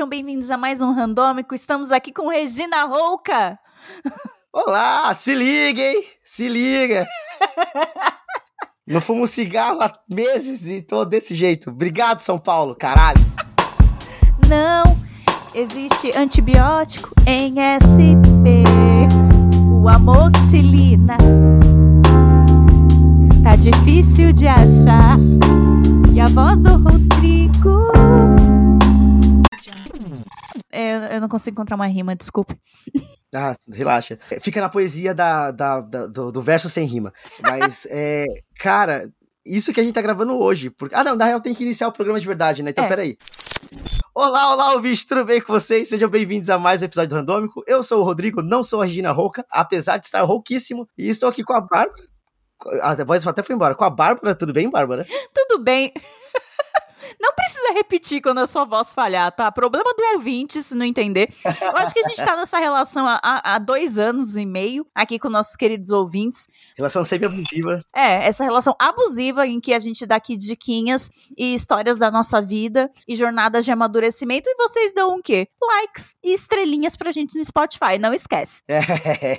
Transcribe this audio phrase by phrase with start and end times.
[0.00, 1.54] sejam bem-vindos a mais um Randômico.
[1.54, 3.58] Estamos aqui com Regina Rouca.
[4.50, 6.02] Olá, se liga, hein?
[6.24, 7.06] Se liga.
[8.86, 11.68] Não fumo cigarro há meses e tô desse jeito.
[11.68, 13.20] Obrigado, São Paulo, caralho.
[14.48, 14.84] Não
[15.54, 18.64] existe antibiótico em SP.
[19.70, 21.18] O amoxicilina
[23.44, 25.18] tá difícil de achar.
[26.14, 27.92] E a voz do Rodrigo.
[30.90, 32.56] Eu, eu não consigo encontrar uma rima, desculpe.
[33.32, 34.18] Ah, relaxa.
[34.40, 37.12] Fica na poesia da, da, da do, do, verso sem rima.
[37.40, 38.26] Mas, é,
[38.58, 39.08] cara,
[39.46, 40.68] isso que a gente tá gravando hoje.
[40.68, 40.96] Porque...
[40.96, 42.70] Ah, não, na real tem que iniciar o programa de verdade, né?
[42.70, 42.88] Então, é.
[42.88, 43.16] peraí.
[44.12, 45.88] Olá, olá, ouvintes, tudo bem com vocês?
[45.88, 47.62] Sejam bem-vindos a mais um episódio do Randômico.
[47.68, 50.88] Eu sou o Rodrigo, não sou a Regina Rouca, apesar de estar rouquíssimo.
[50.98, 52.02] E estou aqui com a Bárbara.
[52.82, 53.76] A voz até foi embora.
[53.76, 55.06] Com a Bárbara, tudo bem, Bárbara?
[55.32, 55.92] Tudo bem.
[57.20, 59.50] Não precisa repetir quando a sua voz falhar, tá?
[59.50, 61.32] Problema do ouvinte, se não entender.
[61.44, 65.18] Eu acho que a gente tá nessa relação há, há dois anos e meio aqui
[65.18, 66.46] com nossos queridos ouvintes.
[66.76, 67.80] Relação sempre abusiva.
[67.94, 72.40] É, essa relação abusiva em que a gente dá aqui diquinhas e histórias da nossa
[72.40, 75.48] vida e jornadas de amadurecimento e vocês dão o quê?
[75.62, 78.62] Likes e estrelinhas pra gente no Spotify, não esquece.
[78.68, 78.80] É.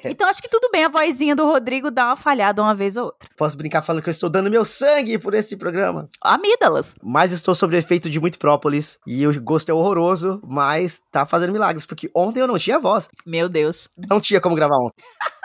[0.06, 3.06] Então acho que tudo bem a vozinha do Rodrigo dar uma falhada uma vez ou
[3.06, 3.30] outra.
[3.36, 6.10] Posso brincar falando que eu estou dando meu sangue por esse programa.
[6.22, 6.96] Amígdalas.
[7.02, 11.54] Mas estou sobre efeito de muito própolis e o gosto é horroroso, mas tá fazendo
[11.54, 13.08] milagres, porque ontem eu não tinha voz.
[13.24, 13.88] Meu Deus.
[13.96, 15.04] Não tinha como gravar ontem.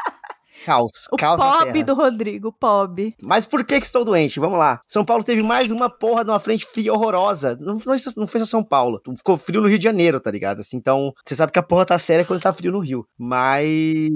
[0.66, 0.90] Caos.
[1.12, 3.14] O caos pob do Rodrigo, pob.
[3.22, 4.40] Mas por que que estou doente?
[4.40, 4.80] Vamos lá.
[4.84, 7.56] São Paulo teve mais uma porra de uma frente fria horrorosa.
[7.60, 9.00] Não foi, não foi só São Paulo.
[9.16, 10.58] Ficou frio no Rio de Janeiro, tá ligado?
[10.58, 13.06] Assim, então, você sabe que a porra tá séria quando tá frio no Rio.
[13.16, 14.10] Mas...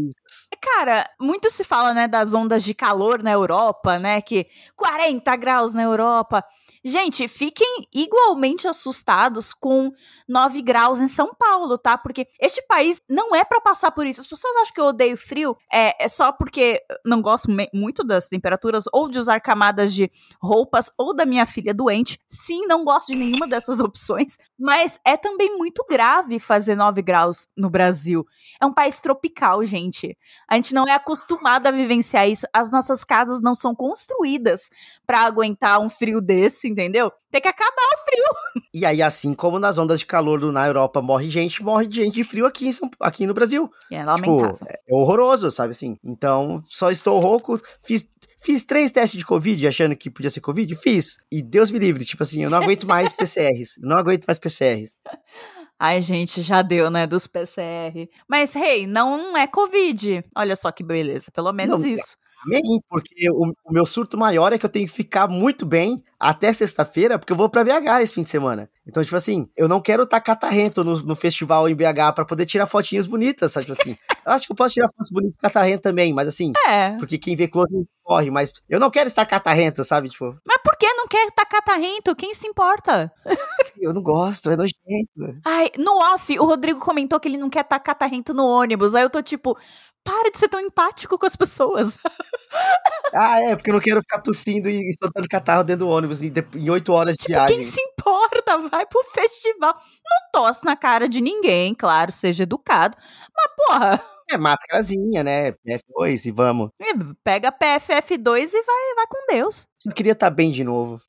[0.61, 4.21] Cara, muito se fala, né, das ondas de calor na Europa, né?
[4.21, 6.43] Que 40 graus na Europa.
[6.83, 9.93] Gente, fiquem igualmente assustados com
[10.27, 11.99] 9 graus em São Paulo, tá?
[11.99, 14.21] Porque este país não é para passar por isso.
[14.21, 18.29] As pessoas acham que eu odeio frio, é, é só porque não gosto muito das
[18.29, 22.19] temperaturas ou de usar camadas de roupas ou da minha filha doente.
[22.31, 27.47] Sim, não gosto de nenhuma dessas opções, mas é também muito grave fazer 9 graus
[27.55, 28.25] no Brasil.
[28.59, 30.17] É um país tropical, gente.
[30.49, 32.47] A gente não é acostumado a vivenciar isso.
[32.55, 34.71] As nossas casas não são construídas
[35.07, 37.13] para aguentar um frio desse entendeu?
[37.31, 38.25] Tem que acabar o frio.
[38.73, 42.25] E aí, assim como nas ondas de calor na Europa morre gente, morre gente de
[42.25, 43.69] frio aqui, São, aqui no Brasil.
[43.91, 44.53] É lamentável.
[44.53, 45.99] Tipo, é horroroso, sabe assim?
[46.05, 48.09] Então, só estou rouco, fiz
[48.43, 50.75] Fiz três testes de Covid achando que podia ser Covid?
[50.75, 51.19] Fiz.
[51.31, 53.75] E Deus me livre, tipo assim, eu não aguento mais PCRs.
[53.83, 54.99] Não aguento mais PCRs.
[55.79, 58.09] Ai, gente, já deu, né, dos PCR.
[58.29, 60.23] Mas, hey, não é Covid.
[60.37, 62.17] Olha só que beleza, pelo menos não, isso.
[62.47, 66.03] Amém, porque o, o, meu surto maior é que eu tenho que ficar muito bem
[66.19, 68.69] até sexta-feira, porque eu vou pra BH esse fim de semana.
[68.87, 72.25] Então, tipo assim, eu não quero estar tá catarrento no, no festival em BH para
[72.25, 73.67] poder tirar fotinhas bonitas, sabe?
[73.67, 73.97] Tipo assim,
[74.27, 76.97] eu acho que eu posso tirar fotos bonitas catarrento também, mas assim, é.
[76.99, 77.77] porque quem vê close
[78.11, 80.09] corre, mas eu não quero estar catarrento, sabe?
[80.09, 80.37] Tipo.
[80.45, 82.17] Mas por que não quer estar catarrento?
[82.17, 83.13] Quem se importa?
[83.81, 85.41] eu não gosto, é nojento.
[85.47, 88.95] Ai, no off, o Rodrigo comentou que ele não quer estar catarrento no ônibus.
[88.95, 89.57] Aí eu tô tipo,
[90.05, 91.99] para de ser tão empático com as pessoas.
[93.15, 96.71] ah, é, porque eu não quero ficar tossindo e soltando catarro dentro do ônibus em
[96.71, 97.57] oito horas de tipo, viagem.
[97.57, 98.59] Quem se importa?
[98.71, 99.75] Vai pro festival.
[99.75, 102.97] Não tosse na cara de ninguém, claro, seja educado.
[103.35, 104.03] Mas, porra.
[104.31, 105.53] É, máscarazinha, né?
[105.53, 106.71] PF2 e vamos.
[106.81, 106.93] É,
[107.25, 109.67] pega PFF2 e vai, vai com Deus.
[109.85, 111.01] Eu queria estar tá bem de novo.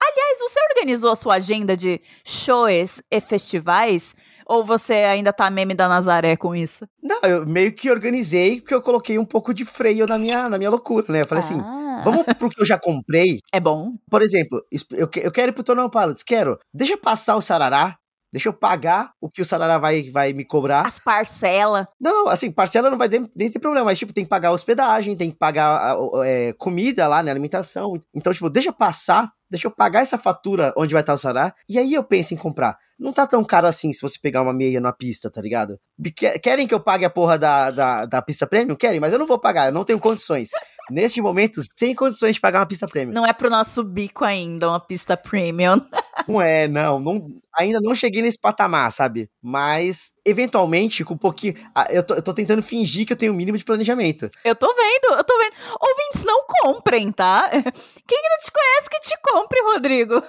[0.00, 4.14] Aliás, você organizou a sua agenda de shows e festivais?
[4.48, 6.88] Ou você ainda tá meme da Nazaré com isso?
[7.02, 10.56] Não, eu meio que organizei porque eu coloquei um pouco de freio na minha, na
[10.56, 11.20] minha loucura, né?
[11.20, 11.96] Eu falei assim, ah.
[11.96, 13.40] assim, vamos pro que eu já comprei.
[13.52, 13.94] É bom.
[14.10, 14.62] Por exemplo,
[14.92, 16.58] eu, eu quero ir pro Tonão Pilots, quero.
[16.72, 17.98] Deixa passar o Sarará,
[18.30, 20.86] Deixa eu pagar o que o Sarará vai, vai me cobrar.
[20.86, 21.86] As parcelas.
[21.98, 25.30] Não, assim, parcela não vai nem ter problema, mas, tipo, tem que pagar hospedagem, tem
[25.30, 27.98] que pagar é, comida lá, né, alimentação.
[28.14, 31.78] Então, tipo, deixa passar, deixa eu pagar essa fatura onde vai estar o Sarará, e
[31.78, 34.80] aí eu penso em comprar não tá tão caro assim se você pegar uma meia
[34.80, 35.78] na pista, tá ligado?
[36.42, 38.74] Querem que eu pague a porra da, da, da pista premium?
[38.74, 40.48] Querem, mas eu não vou pagar, eu não tenho condições.
[40.90, 43.12] Neste momento, sem condições de pagar uma pista premium.
[43.12, 45.80] Não é pro nosso bico ainda, uma pista premium.
[46.26, 47.26] Não é, não, não.
[47.56, 49.30] Ainda não cheguei nesse patamar, sabe?
[49.42, 51.54] Mas, eventualmente, com um pouquinho.
[51.88, 54.28] Eu tô, eu tô tentando fingir que eu tenho o um mínimo de planejamento.
[54.44, 55.54] Eu tô vendo, eu tô vendo.
[55.80, 57.48] Ouvintes, não comprem, tá?
[58.06, 60.22] Quem não te conhece que te compre, Rodrigo.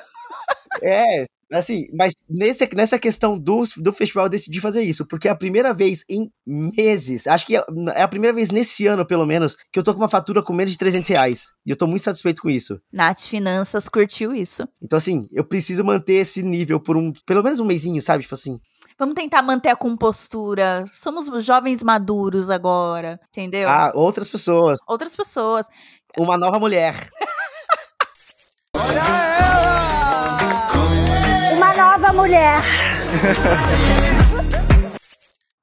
[0.82, 5.32] É, Assim, mas nesse, nessa questão do, do festival eu decidi fazer isso, porque é
[5.32, 7.66] a primeira vez em meses, acho que é,
[7.96, 10.54] é a primeira vez nesse ano, pelo menos, que eu tô com uma fatura com
[10.54, 11.48] menos de 300 reais.
[11.66, 12.80] E eu tô muito satisfeito com isso.
[12.94, 14.68] Nath Finanças curtiu isso.
[14.82, 18.24] Então, assim, eu preciso manter esse nível por um, pelo menos um mêsinho, sabe?
[18.24, 18.60] Tipo assim.
[18.98, 20.84] Vamos tentar manter a compostura.
[20.92, 23.70] Somos jovens maduros agora, entendeu?
[23.70, 24.80] Ah, outras pessoas.
[24.86, 25.66] Outras pessoas.
[26.18, 27.10] Uma nova mulher.
[28.76, 29.50] Olha!
[32.30, 34.29] Uma nova mulher.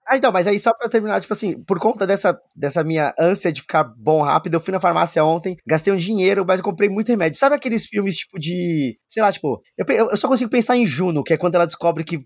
[0.08, 3.50] Ah, então, mas aí só pra terminar, tipo assim, por conta dessa, dessa minha ânsia
[3.50, 6.88] de ficar bom rápido, eu fui na farmácia ontem, gastei um dinheiro, mas eu comprei
[6.88, 7.36] muito remédio.
[7.36, 8.96] Sabe aqueles filmes, tipo, de.
[9.08, 9.60] Sei lá, tipo.
[9.76, 12.20] Eu, eu só consigo pensar em Juno, que é quando ela descobre que,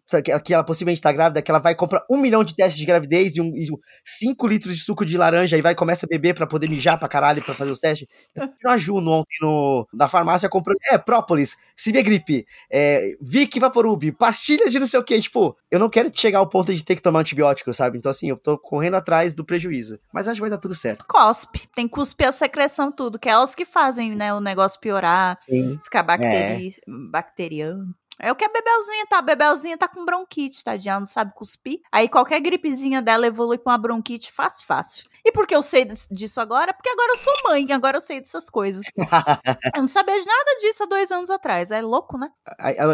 [0.44, 3.37] que ela possivelmente tá grávida, que ela vai comprar um milhão de testes de gravidez
[3.37, 3.67] e, um, e
[4.05, 7.09] cinco litros de suco de laranja e vai começa a beber pra poder mijar pra
[7.09, 8.06] caralho pra fazer os testes.
[8.37, 10.76] Eu fui na Juno ontem no, na farmácia comprando.
[10.91, 15.19] É, própolis, Cibegripe, é, Vic Vaporub, pastilhas de não sei o que.
[15.21, 17.99] Tipo, eu não quero chegar ao ponto de ter que tomar antibiótico sabe?
[17.99, 19.99] Então, assim, eu tô correndo atrás do prejuízo.
[20.13, 21.05] Mas acho que vai dar tudo certo.
[21.09, 21.69] Cospe.
[21.75, 23.19] Tem que cuspir a secreção, tudo.
[23.19, 25.37] Que é elas que fazem, né, o negócio piorar.
[25.41, 25.79] Sim.
[25.85, 26.69] Ficar bacteri...
[26.69, 26.71] é.
[27.11, 27.95] bacteriano.
[28.23, 29.19] É o que a Bebelzinha tá.
[29.19, 31.81] A Bebelzinha tá com bronquite, tadinha, não sabe cuspir.
[31.91, 35.09] Aí qualquer gripezinha dela evolui pra uma bronquite fácil, fácil.
[35.25, 36.75] E por que eu sei disso agora?
[36.75, 38.87] Porque agora eu sou mãe, agora eu sei dessas coisas.
[39.75, 41.71] eu não sabia de nada disso há dois anos atrás.
[41.71, 42.29] É louco, né?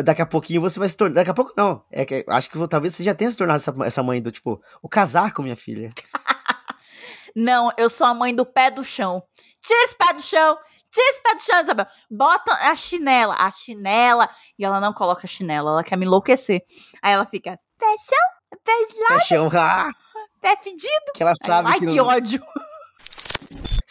[0.04, 1.16] Daqui a pouquinho você vai se tornar.
[1.16, 1.84] Daqui a pouco não.
[1.90, 4.60] É que acho que talvez você já tenha se tornado essa, essa mãe do tipo,
[4.80, 5.90] o casaco, minha filha.
[7.34, 9.22] não, eu sou a mãe do pé do chão.
[9.60, 10.56] Tira esse pé do chão!
[10.96, 11.86] Tira esse pé do chão, Isabel.
[12.10, 14.30] Bota a chinela, a chinela.
[14.58, 16.62] E ela não coloca a chinela, ela quer me enlouquecer.
[17.02, 19.18] Aí ela fica, pé chão, pé gelado.
[19.18, 19.90] Pé chão, ah.
[20.40, 21.12] Pé fedido.
[21.14, 22.42] Que ela sabe Ai, que, que ódio.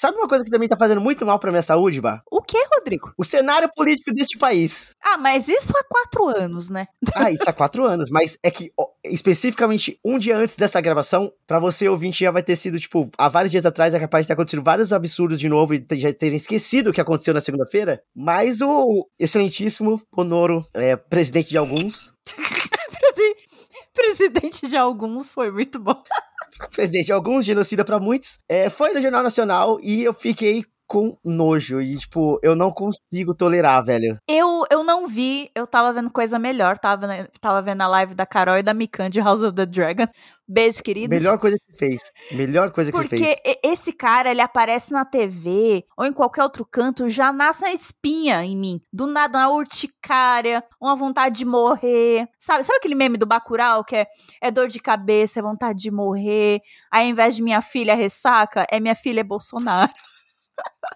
[0.06, 2.22] Sabe uma coisa que também tá fazendo muito mal pra minha saúde, Bah?
[2.30, 3.12] O que, Rodrigo?
[3.18, 4.92] O cenário político deste país.
[5.04, 6.86] Ah, mas isso há quatro anos, né?
[7.16, 8.12] ah, isso há quatro anos.
[8.12, 12.44] Mas é que, ó, especificamente, um dia antes dessa gravação, pra você ouvinte já vai
[12.44, 15.50] ter sido, tipo, há vários dias atrás é capaz de ter acontecido vários absurdos de
[15.50, 18.04] novo e já terem esquecido o que aconteceu na segunda-feira.
[18.16, 22.13] Mas o excelentíssimo Honoro, é, presidente de alguns.
[23.92, 26.00] presidente de alguns foi muito bom
[26.72, 31.18] presidente de alguns, genocida para muitos, é, foi no Jornal Nacional e eu fiquei com
[31.24, 31.82] nojo.
[31.82, 34.18] E, tipo, eu não consigo tolerar, velho.
[34.28, 36.78] Eu, eu não vi, eu tava vendo coisa melhor.
[36.78, 37.08] Tava,
[37.40, 40.08] tava vendo a live da Carol e da Mikan de House of the Dragon.
[40.48, 41.10] Beijo, queridos.
[41.10, 42.02] Melhor coisa que fez.
[42.32, 43.40] Melhor coisa que Porque você fez.
[43.42, 47.74] Porque esse cara, ele aparece na TV ou em qualquer outro canto, já nasce a
[47.74, 48.80] espinha em mim.
[48.94, 52.28] Do nada, uma urticária, uma vontade de morrer.
[52.40, 54.08] Sabe, sabe aquele meme do Bacurau que é,
[54.40, 56.62] é dor de cabeça, é vontade de morrer.
[56.92, 59.92] Aí, ao invés de minha filha ressaca, é minha filha Bolsonaro.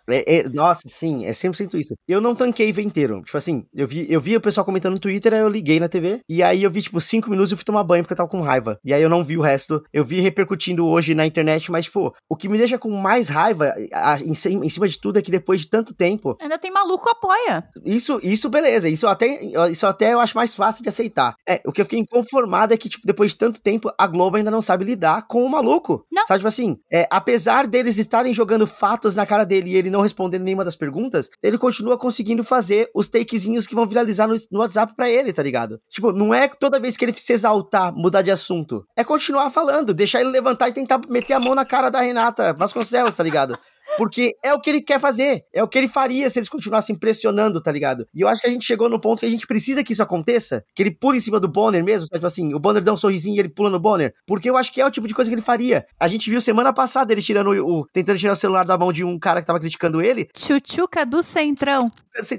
[0.09, 1.95] É, é, nossa, sim, é 100% isso.
[2.07, 3.21] Eu não tanquei o inteiro.
[3.23, 5.87] Tipo assim, eu vi, eu vi o pessoal comentando no Twitter, aí eu liguei na
[5.87, 8.29] TV, e aí eu vi, tipo, 5 minutos e fui tomar banho porque eu tava
[8.29, 8.79] com raiva.
[8.83, 9.83] E aí eu não vi o resto.
[9.93, 13.73] Eu vi repercutindo hoje na internet, mas, tipo, o que me deixa com mais raiva,
[13.93, 16.37] a, em, em, cima de tudo, é que depois de tanto tempo.
[16.41, 17.63] Ainda tem maluco apoia.
[17.85, 18.89] Isso, isso, beleza.
[18.89, 19.39] Isso até,
[19.69, 21.35] isso até eu acho mais fácil de aceitar.
[21.47, 24.37] É, o que eu fiquei inconformado é que, tipo, depois de tanto tempo, a Globo
[24.37, 26.05] ainda não sabe lidar com o maluco.
[26.11, 26.25] Não.
[26.25, 30.01] Sabe, tipo assim, é, apesar deles estarem jogando fatos na cara dele e ele não
[30.01, 34.59] respondendo nenhuma das perguntas, ele continua conseguindo fazer os takezinhos que vão viralizar no, no
[34.59, 35.79] WhatsApp para ele, tá ligado?
[35.89, 38.85] Tipo, não é toda vez que ele se exaltar, mudar de assunto.
[38.95, 42.53] É continuar falando, deixar ele levantar e tentar meter a mão na cara da Renata
[42.53, 43.57] Vasconcelos, tá ligado?
[43.97, 45.43] Porque é o que ele quer fazer.
[45.53, 48.07] É o que ele faria se eles continuassem pressionando, tá ligado?
[48.13, 50.03] E eu acho que a gente chegou no ponto que a gente precisa que isso
[50.03, 50.63] aconteça.
[50.75, 52.07] Que ele pule em cima do Bonner mesmo.
[52.07, 54.13] Tipo assim, o Bonner dá um sorrisinho e ele pula no Bonner.
[54.25, 55.85] Porque eu acho que é o tipo de coisa que ele faria.
[55.99, 57.85] A gente viu semana passada ele tirando o.
[57.91, 60.29] tentando tirar o celular da mão de um cara que tava criticando ele.
[60.35, 61.91] Chuchuca do Centrão.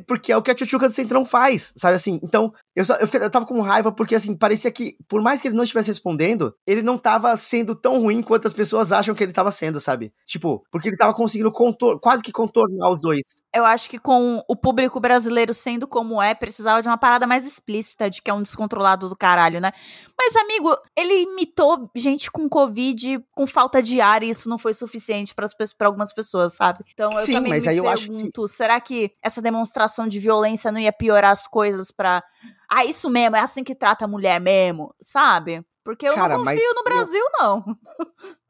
[0.07, 2.21] Porque é o que a Chuchuca do Centrão faz, sabe assim?
[2.23, 5.41] Então, eu, só, eu, fiquei, eu tava com raiva porque, assim, parecia que, por mais
[5.41, 9.15] que ele não estivesse respondendo, ele não tava sendo tão ruim quanto as pessoas acham
[9.15, 10.13] que ele tava sendo, sabe?
[10.27, 13.23] Tipo, porque ele tava conseguindo contor quase que contornar os dois.
[13.55, 17.47] Eu acho que com o público brasileiro sendo como é, precisava de uma parada mais
[17.47, 19.73] explícita de que é um descontrolado do caralho, né?
[20.17, 24.73] Mas, amigo, ele imitou gente com Covid, com falta de ar, e isso não foi
[24.75, 26.85] suficiente para algumas pessoas, sabe?
[26.93, 28.49] Então eu Sim, também mas me aí pergunto, que...
[28.49, 32.23] será que essa demonstração de violência não ia piorar as coisas pra.
[32.71, 35.65] Ah, isso mesmo, é assim que trata a mulher mesmo, sabe?
[35.85, 37.31] Porque eu Cara, não confio no Brasil, eu...
[37.41, 37.65] não.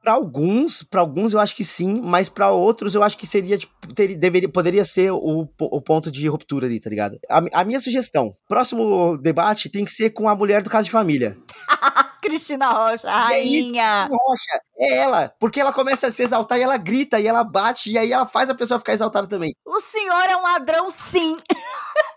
[0.03, 3.59] Para alguns, para alguns eu acho que sim, mas para outros eu acho que seria
[3.59, 7.19] tipo, ter, deveria, poderia ser o, o ponto de ruptura ali, tá ligado?
[7.29, 10.91] A, a, minha sugestão, próximo debate tem que ser com a mulher do caso de
[10.91, 11.37] família.
[12.23, 13.83] Cristina Rocha, a rainha.
[13.83, 17.27] É Cristina Rocha, é ela, porque ela começa a se exaltar e ela grita e
[17.27, 19.55] ela bate e aí ela faz a pessoa ficar exaltada também.
[19.67, 21.37] O senhor é um ladrão, sim.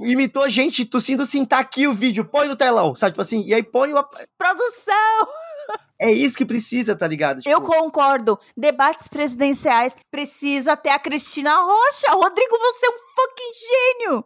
[0.00, 3.12] imitou gente tossindo assim, tá aqui o vídeo, põe no telão, sabe?
[3.12, 4.04] Tipo assim, e aí põe o.
[4.36, 5.28] Produção!
[5.98, 7.42] É isso que precisa, tá ligado?
[7.42, 7.50] Tipo...
[7.50, 8.38] Eu concordo.
[8.56, 12.12] Debates presidenciais precisa ter a Cristina Rocha.
[12.12, 14.24] Rodrigo, você é um fucking gênio!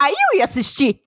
[0.00, 1.02] Aí eu ia assistir.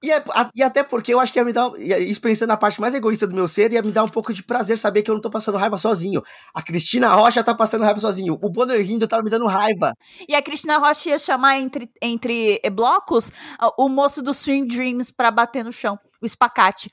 [0.00, 0.22] E, é,
[0.54, 1.72] e, até porque eu acho que ia me dar.
[1.76, 4.44] Isso pensando na parte mais egoísta do meu ser, ia me dar um pouco de
[4.44, 6.22] prazer saber que eu não tô passando raiva sozinho.
[6.54, 8.38] A Cristina Rocha tá passando raiva sozinho.
[8.40, 9.92] O Bonner rindo tava me dando raiva.
[10.28, 13.32] E a Cristina Rocha ia chamar entre, entre blocos
[13.76, 15.98] o moço do Swing Dreams pra bater no chão.
[16.22, 16.92] O espacate.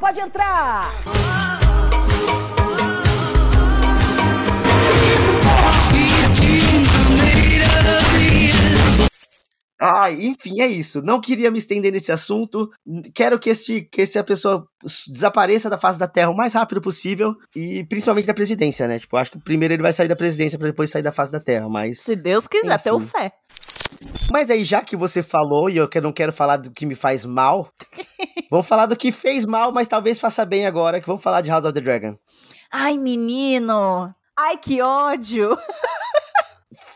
[0.00, 0.94] Pode entrar!
[9.78, 11.02] Ah, enfim, é isso.
[11.02, 12.70] Não queria me estender nesse assunto.
[13.14, 14.66] Quero que, este, que essa pessoa
[15.08, 17.34] desapareça da face da Terra o mais rápido possível.
[17.54, 18.98] E principalmente da presidência, né?
[18.98, 21.40] Tipo, acho que primeiro ele vai sair da presidência para depois sair da face da
[21.40, 21.68] Terra.
[21.68, 22.00] Mas.
[22.00, 22.90] Se Deus quiser, enfim.
[22.90, 23.32] o fé.
[24.30, 27.24] Mas aí, já que você falou, e eu não quero falar do que me faz
[27.24, 27.70] mal,
[28.50, 31.48] vamos falar do que fez mal, mas talvez faça bem agora, que vamos falar de
[31.48, 32.16] House of the Dragon.
[32.70, 34.14] Ai, menino!
[34.36, 35.56] Ai, que ódio!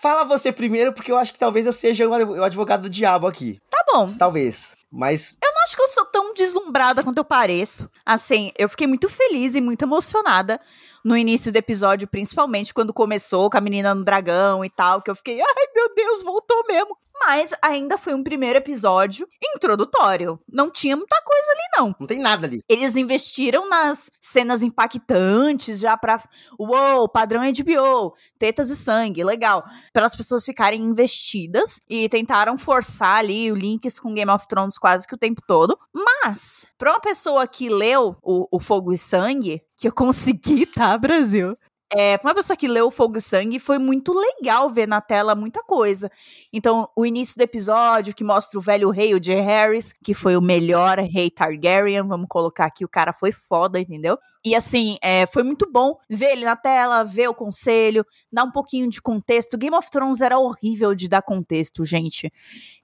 [0.00, 3.58] Fala você primeiro, porque eu acho que talvez eu seja o advogado do diabo aqui.
[3.70, 4.12] Tá bom.
[4.12, 4.76] Talvez.
[4.90, 5.37] Mas.
[5.42, 7.90] Eu não acho que eu sou tão deslumbrada quanto eu pareço.
[8.06, 10.61] Assim, eu fiquei muito feliz e muito emocionada
[11.04, 15.11] no início do episódio, principalmente quando começou com a menina no dragão e tal, que
[15.11, 16.96] eu fiquei, ai meu Deus, voltou mesmo.
[17.26, 20.38] Mas ainda foi um primeiro episódio introdutório.
[20.47, 21.97] Não tinha muita coisa ali, não.
[21.99, 22.61] Não tem nada ali.
[22.69, 26.23] Eles investiram nas cenas impactantes já pra.
[26.59, 29.64] Uou, padrão HBO, tetas e sangue, legal.
[29.90, 34.76] Para as pessoas ficarem investidas e tentaram forçar ali o links com Game of Thrones
[34.76, 35.78] quase que o tempo todo.
[35.95, 40.97] Mas, pra uma pessoa que leu o, o Fogo e Sangue, que eu consegui, tá,
[40.99, 41.57] Brasil?
[41.96, 45.36] É, pra uma pessoa que leu Fogo e Sangue, foi muito legal ver na tela
[45.36, 46.10] muita coisa.
[46.52, 50.36] Então, o início do episódio, que mostra o velho rei, o Jay Harris, que foi
[50.36, 54.18] o melhor rei Targaryen, vamos colocar aqui, o cara foi foda, entendeu?
[54.44, 58.50] E assim, é, foi muito bom ver ele na tela, ver o conselho, dar um
[58.50, 59.56] pouquinho de contexto.
[59.56, 62.30] Game of Thrones era horrível de dar contexto, gente.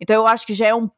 [0.00, 0.88] Então eu acho que já é um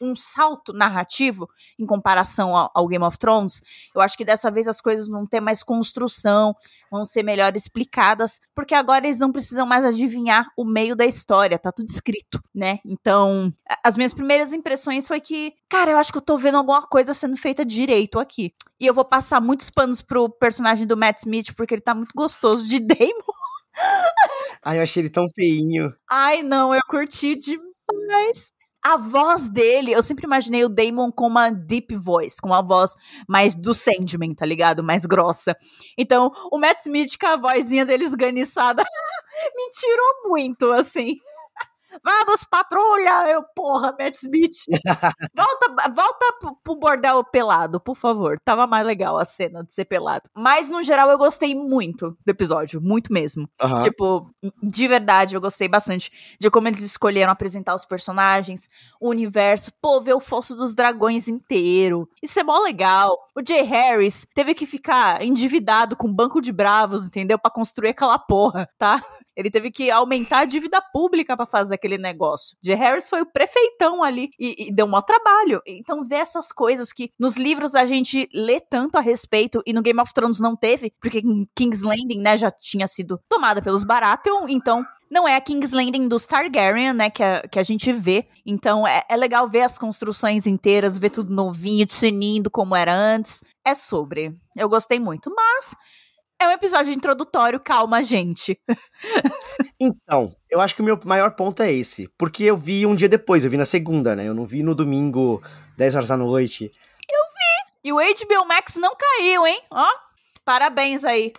[0.00, 3.62] um, salto narrativo em comparação ao, ao, Game of Thrones.
[3.94, 6.54] Eu acho que dessa vez as coisas vão ter mais construção,
[6.90, 11.58] vão ser melhor explicadas, porque agora eles não precisam mais adivinhar o meio da história,
[11.58, 12.78] tá tudo escrito, né?
[12.84, 13.52] Então,
[13.82, 17.14] as minhas primeiras impressões foi que, cara, eu acho que eu tô vendo alguma coisa
[17.14, 18.52] sendo feita direito aqui.
[18.78, 22.12] E eu vou passar muitos panos pro personagem do Matt Smith, porque ele tá muito
[22.14, 23.34] gostoso de Damon.
[24.62, 25.92] Ai, eu achei ele tão feinho.
[26.08, 28.53] Ai, não, eu curti demais
[28.84, 32.94] a voz dele, eu sempre imaginei o Damon com uma deep voice, com uma voz
[33.26, 34.84] mais do Sandman, tá ligado?
[34.84, 35.56] Mais grossa.
[35.96, 38.84] Então, o Matt Smith com a vozinha dele esganiçada
[39.56, 41.16] me tirou muito, assim.
[42.02, 43.30] Vamos, patrulha!
[43.30, 44.64] Eu, porra, Matt Smith.
[45.34, 48.36] volta volta pro, pro bordel pelado, por favor.
[48.44, 50.28] Tava mais legal a cena de ser pelado.
[50.34, 52.80] Mas, no geral, eu gostei muito do episódio.
[52.82, 53.48] Muito mesmo.
[53.62, 53.82] Uhum.
[53.82, 54.30] Tipo,
[54.62, 56.10] de verdade, eu gostei bastante
[56.40, 58.68] de como eles escolheram apresentar os personagens,
[59.00, 59.70] o universo.
[59.80, 62.08] Pô, ver o Fosso dos Dragões inteiro.
[62.22, 63.16] Isso é mó legal.
[63.36, 67.38] O Jay Harris teve que ficar endividado com um banco de bravos, entendeu?
[67.44, 69.04] para construir aquela porra, tá?
[69.36, 72.56] Ele teve que aumentar a dívida pública para fazer aquele negócio.
[72.62, 72.74] J.
[72.74, 75.60] Harris foi o prefeitão ali e, e deu um maior trabalho.
[75.66, 79.82] Então, ver essas coisas que nos livros a gente lê tanto a respeito e no
[79.82, 81.22] Game of Thrones não teve, porque
[81.54, 86.08] King's Landing, né, já tinha sido tomada pelos Baratheon, então não é a King's Landing
[86.08, 88.26] dos Targaryen, né, que a, que a gente vê.
[88.44, 93.40] Então é, é legal ver as construções inteiras, ver tudo novinho, tinindo como era antes.
[93.64, 94.34] É sobre.
[94.56, 95.76] Eu gostei muito, mas
[96.40, 98.58] é um episódio introdutório, calma, gente.
[99.80, 102.08] então, eu acho que o meu maior ponto é esse.
[102.18, 104.26] Porque eu vi um dia depois, eu vi na segunda, né?
[104.26, 105.42] Eu não vi no domingo,
[105.76, 106.64] 10 horas da noite.
[107.10, 107.88] Eu vi!
[107.88, 109.60] E o HBO Max não caiu, hein?
[109.70, 109.86] Ó,
[110.44, 111.32] parabéns aí.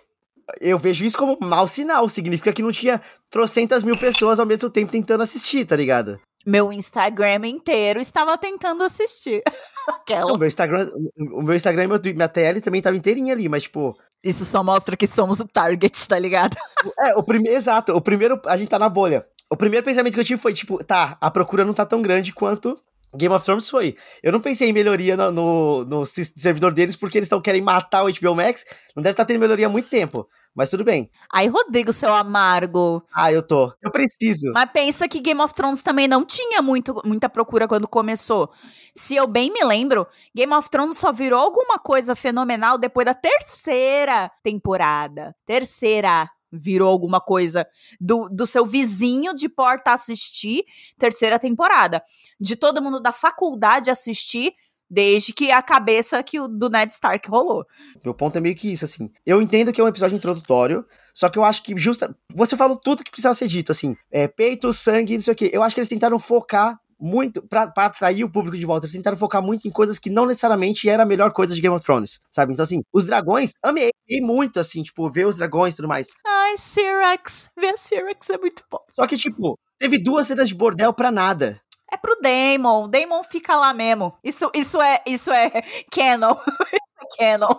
[0.60, 2.08] Eu vejo isso como um mau sinal.
[2.08, 3.00] Significa que não tinha
[3.30, 6.20] trocentas mil pessoas ao mesmo tempo tentando assistir, tá ligado?
[6.46, 9.42] Meu Instagram inteiro estava tentando assistir.
[9.86, 10.32] Aquela.
[10.32, 13.96] O meu Instagram, o meu Instagram e minha tela também tava inteirinha ali, mas tipo,
[14.22, 16.56] isso só mostra que somos o target, tá ligado?
[16.98, 17.92] É, o primeiro, exato.
[17.96, 19.26] O primeiro, a gente tá na bolha.
[19.48, 22.32] O primeiro pensamento que eu tive foi, tipo, tá, a procura não tá tão grande
[22.32, 22.76] quanto
[23.16, 23.96] Game of Thrones foi.
[24.22, 28.04] Eu não pensei em melhoria no, no, no servidor deles porque eles estão querem matar
[28.04, 28.64] o HBO Max.
[28.94, 30.28] Não deve estar tá tendo melhoria há muito tempo.
[30.56, 31.10] Mas tudo bem.
[31.30, 33.04] Aí, Rodrigo, seu amargo.
[33.14, 33.70] Ah, eu tô.
[33.82, 34.52] Eu preciso.
[34.54, 38.50] Mas pensa que Game of Thrones também não tinha muito, muita procura quando começou.
[38.94, 43.12] Se eu bem me lembro, Game of Thrones só virou alguma coisa fenomenal depois da
[43.12, 45.36] terceira temporada.
[45.44, 47.66] Terceira virou alguma coisa
[48.00, 50.64] do, do seu vizinho de porta assistir
[50.98, 52.02] terceira temporada.
[52.40, 54.54] De todo mundo da faculdade assistir,
[54.90, 57.64] desde que a cabeça que o, do Ned Stark rolou.
[58.04, 59.10] Meu ponto é meio que isso, assim.
[59.24, 62.16] Eu entendo que é um episódio introdutório, só que eu acho que justa.
[62.34, 63.96] Você falou tudo que precisava ser dito, assim.
[64.10, 65.50] É, peito, sangue, não sei o quê.
[65.52, 68.86] Eu acho que eles tentaram focar muito para atrair o público de volta.
[68.86, 71.74] Eles tentaram focar muito em coisas que não necessariamente era a melhor coisa de Game
[71.74, 72.52] of Thrones, sabe?
[72.52, 73.90] Então, assim, os dragões, amei,
[74.20, 76.06] muito, assim, tipo, ver os dragões e tudo mais.
[76.26, 78.78] Ai, Syrax, ver a Syrax é muito bom.
[78.90, 81.60] Só que, tipo, teve duas cenas de bordel pra nada.
[81.90, 82.84] É pro Damon.
[82.84, 84.14] O Damon fica lá mesmo.
[84.22, 85.50] Isso, isso é, isso é
[85.90, 86.34] canon.
[86.72, 87.54] isso é canon.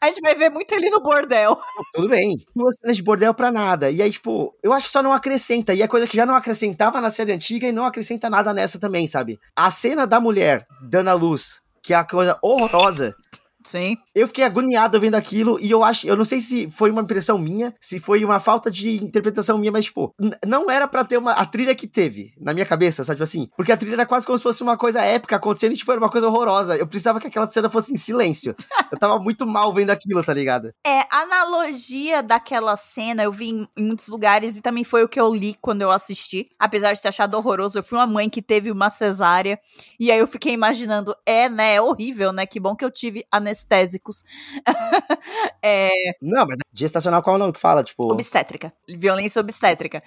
[0.00, 1.58] A gente vai ver muito ele no bordel.
[1.94, 2.36] Tudo bem.
[2.54, 3.90] Duas cenas de bordel pra nada.
[3.90, 5.72] E aí, tipo, eu acho que só não acrescenta.
[5.72, 8.78] E é coisa que já não acrescentava na série antiga e não acrescenta nada nessa
[8.78, 9.38] também, sabe?
[9.54, 13.14] A cena da mulher dando a luz, que é a coisa horrorosa.
[13.66, 13.96] Sim.
[14.14, 17.36] Eu fiquei agoniado vendo aquilo e eu acho, eu não sei se foi uma impressão
[17.36, 20.14] minha, se foi uma falta de interpretação minha, mas tipo,
[20.46, 23.48] não era para ter uma a trilha que teve na minha cabeça, sabe assim?
[23.56, 26.00] Porque a trilha era quase como se fosse uma coisa épica acontecendo e tipo era
[26.00, 26.76] uma coisa horrorosa.
[26.76, 28.54] Eu precisava que aquela cena fosse em silêncio.
[28.90, 30.70] eu tava muito mal vendo aquilo, tá ligado?
[30.86, 35.08] É, a analogia daquela cena eu vi em, em muitos lugares e também foi o
[35.08, 36.48] que eu li quando eu assisti.
[36.56, 39.58] Apesar de ter achado horroroso, eu fui uma mãe que teve uma cesárea
[39.98, 42.46] e aí eu fiquei imaginando, é, né, é horrível, né?
[42.46, 44.22] Que bom que eu tive a anestésicos.
[45.62, 45.90] é...
[46.20, 47.82] Não, mas gestacional qual é o nome que fala?
[47.82, 48.12] Tipo...
[48.12, 48.72] Obstétrica.
[48.88, 50.02] Violência obstétrica.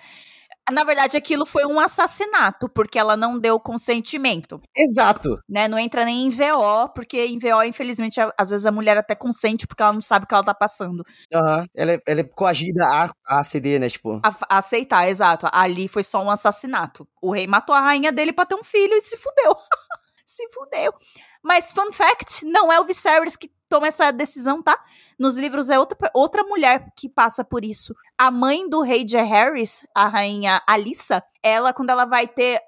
[0.71, 4.61] Na verdade, aquilo foi um assassinato, porque ela não deu consentimento.
[4.77, 5.39] Exato.
[5.49, 5.67] Né?
[5.67, 9.65] Não entra nem em VO, porque em VO, infelizmente, às vezes a mulher até consente
[9.65, 11.03] porque ela não sabe o que ela tá passando.
[11.33, 11.61] Aham.
[11.61, 11.65] Uhum.
[11.73, 13.89] Ela, é, ela é coagida a, a ceder, né?
[13.89, 14.21] Tipo.
[14.23, 15.47] A, a, aceitar, exato.
[15.51, 17.07] Ali foi só um assassinato.
[17.19, 19.55] O rei matou a rainha dele pra ter um filho e se fudeu.
[20.27, 20.93] se fudeu.
[21.43, 24.77] Mas, fun fact, não é o Viserys que toma essa decisão, tá?
[25.17, 27.95] Nos livros é outra, outra mulher que passa por isso.
[28.17, 32.61] A mãe do rei de Harris, a rainha Alissa, ela, quando ela vai ter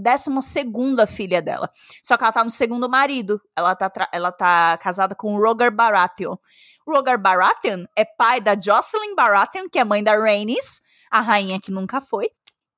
[0.00, 1.70] décima segunda filha dela.
[2.02, 3.40] Só que ela tá no segundo marido.
[3.54, 6.36] Ela tá, ela tá casada com Roger Baratheon.
[6.86, 11.72] Roger Baratheon é pai da Jocelyn Baratheon, que é mãe da Rhaenys, a rainha que
[11.72, 12.30] nunca foi.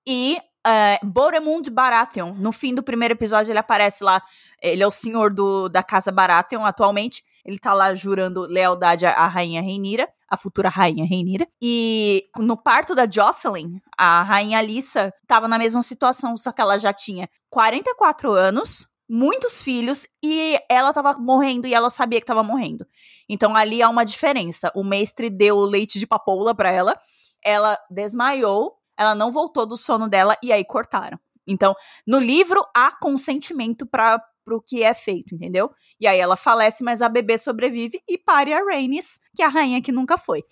[0.07, 2.35] E uh, Boremund Baratheon.
[2.35, 4.23] No fim do primeiro episódio, ele aparece lá.
[4.61, 7.25] Ele é o senhor do, da casa Baratheon atualmente.
[7.45, 11.47] Ele tá lá jurando lealdade à rainha Reinira, a futura rainha Reinira.
[11.63, 16.77] E no parto da Jocelyn, a rainha Alissa tava na mesma situação, só que ela
[16.77, 22.43] já tinha 44 anos, muitos filhos e ela tava morrendo e ela sabia que tava
[22.43, 22.85] morrendo.
[23.29, 24.73] Então ali há uma diferença.
[24.75, 26.99] O mestre deu leite de papoula para ela,
[27.45, 31.19] ela desmaiou, ela não voltou do sono dela e aí cortaram.
[31.47, 31.75] Então,
[32.07, 35.73] no livro há consentimento para pro que é feito, entendeu?
[36.01, 39.49] E aí ela falece, mas a bebê sobrevive e pare a Rhaenys, que é a
[39.49, 40.45] rainha que nunca foi.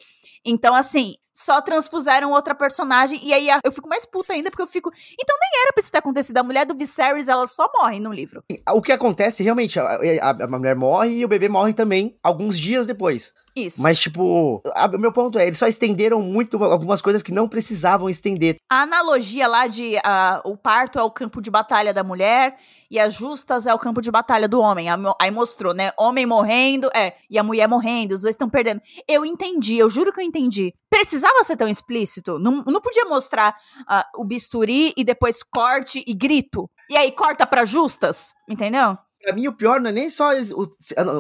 [0.44, 3.18] Então, assim, só transpuseram outra personagem.
[3.23, 4.90] E aí eu fico mais puta ainda, porque eu fico.
[5.20, 6.38] Então nem era pra isso ter acontecido.
[6.38, 8.44] A mulher do Viserys, ela só morre no livro.
[8.70, 12.59] O que acontece, realmente, a, a, a mulher morre e o bebê morre também alguns
[12.59, 13.35] dias depois.
[13.57, 13.81] Isso.
[13.81, 18.09] Mas, tipo, o meu ponto é, eles só estenderam muito algumas coisas que não precisavam
[18.11, 18.57] estender.
[18.68, 22.57] A analogia lá de uh, o parto é o campo de batalha da mulher
[22.90, 24.88] e as justas é o campo de batalha do homem.
[25.20, 25.92] Aí mostrou, né?
[25.97, 28.81] Homem morrendo, é, e a mulher morrendo, os dois estão perdendo.
[29.07, 30.75] Eu entendi, eu juro que eu entendi.
[30.94, 32.38] Precisava ser tão explícito?
[32.38, 36.70] Não, não podia mostrar uh, o bisturi e depois corte e grito.
[36.88, 38.96] E aí corta pra justas, entendeu?
[39.20, 40.30] Pra mim, o pior não é nem só.
[40.52, 40.68] O,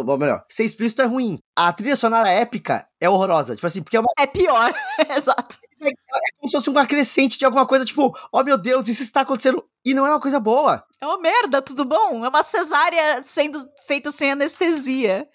[0.06, 1.38] ou melhor, ser explícito é ruim.
[1.56, 3.56] A trilha sonora épica é horrorosa.
[3.56, 4.12] Tipo assim, porque é uma.
[4.16, 4.72] É pior,
[5.16, 5.58] exato.
[5.82, 5.92] É, é,
[6.38, 9.64] como se fosse uma crescente de alguma coisa, tipo, oh meu Deus, isso está acontecendo.
[9.84, 10.82] E não é uma coisa boa.
[11.00, 12.24] É uma merda, tudo bom?
[12.24, 15.28] É uma cesárea sendo feita sem anestesia.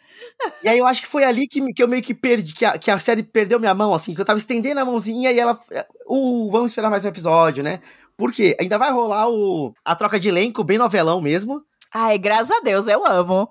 [0.64, 2.78] E aí eu acho que foi ali que, que eu meio que perdi, que a,
[2.78, 5.60] que a série perdeu minha mão, assim, que eu tava estendendo a mãozinha e ela.
[6.08, 7.80] Uh, vamos esperar mais um episódio, né?
[8.18, 8.58] Por quê?
[8.60, 11.64] Ainda vai rolar o, a troca de elenco, bem novelão mesmo.
[11.94, 13.50] Ai, graças a Deus, eu amo.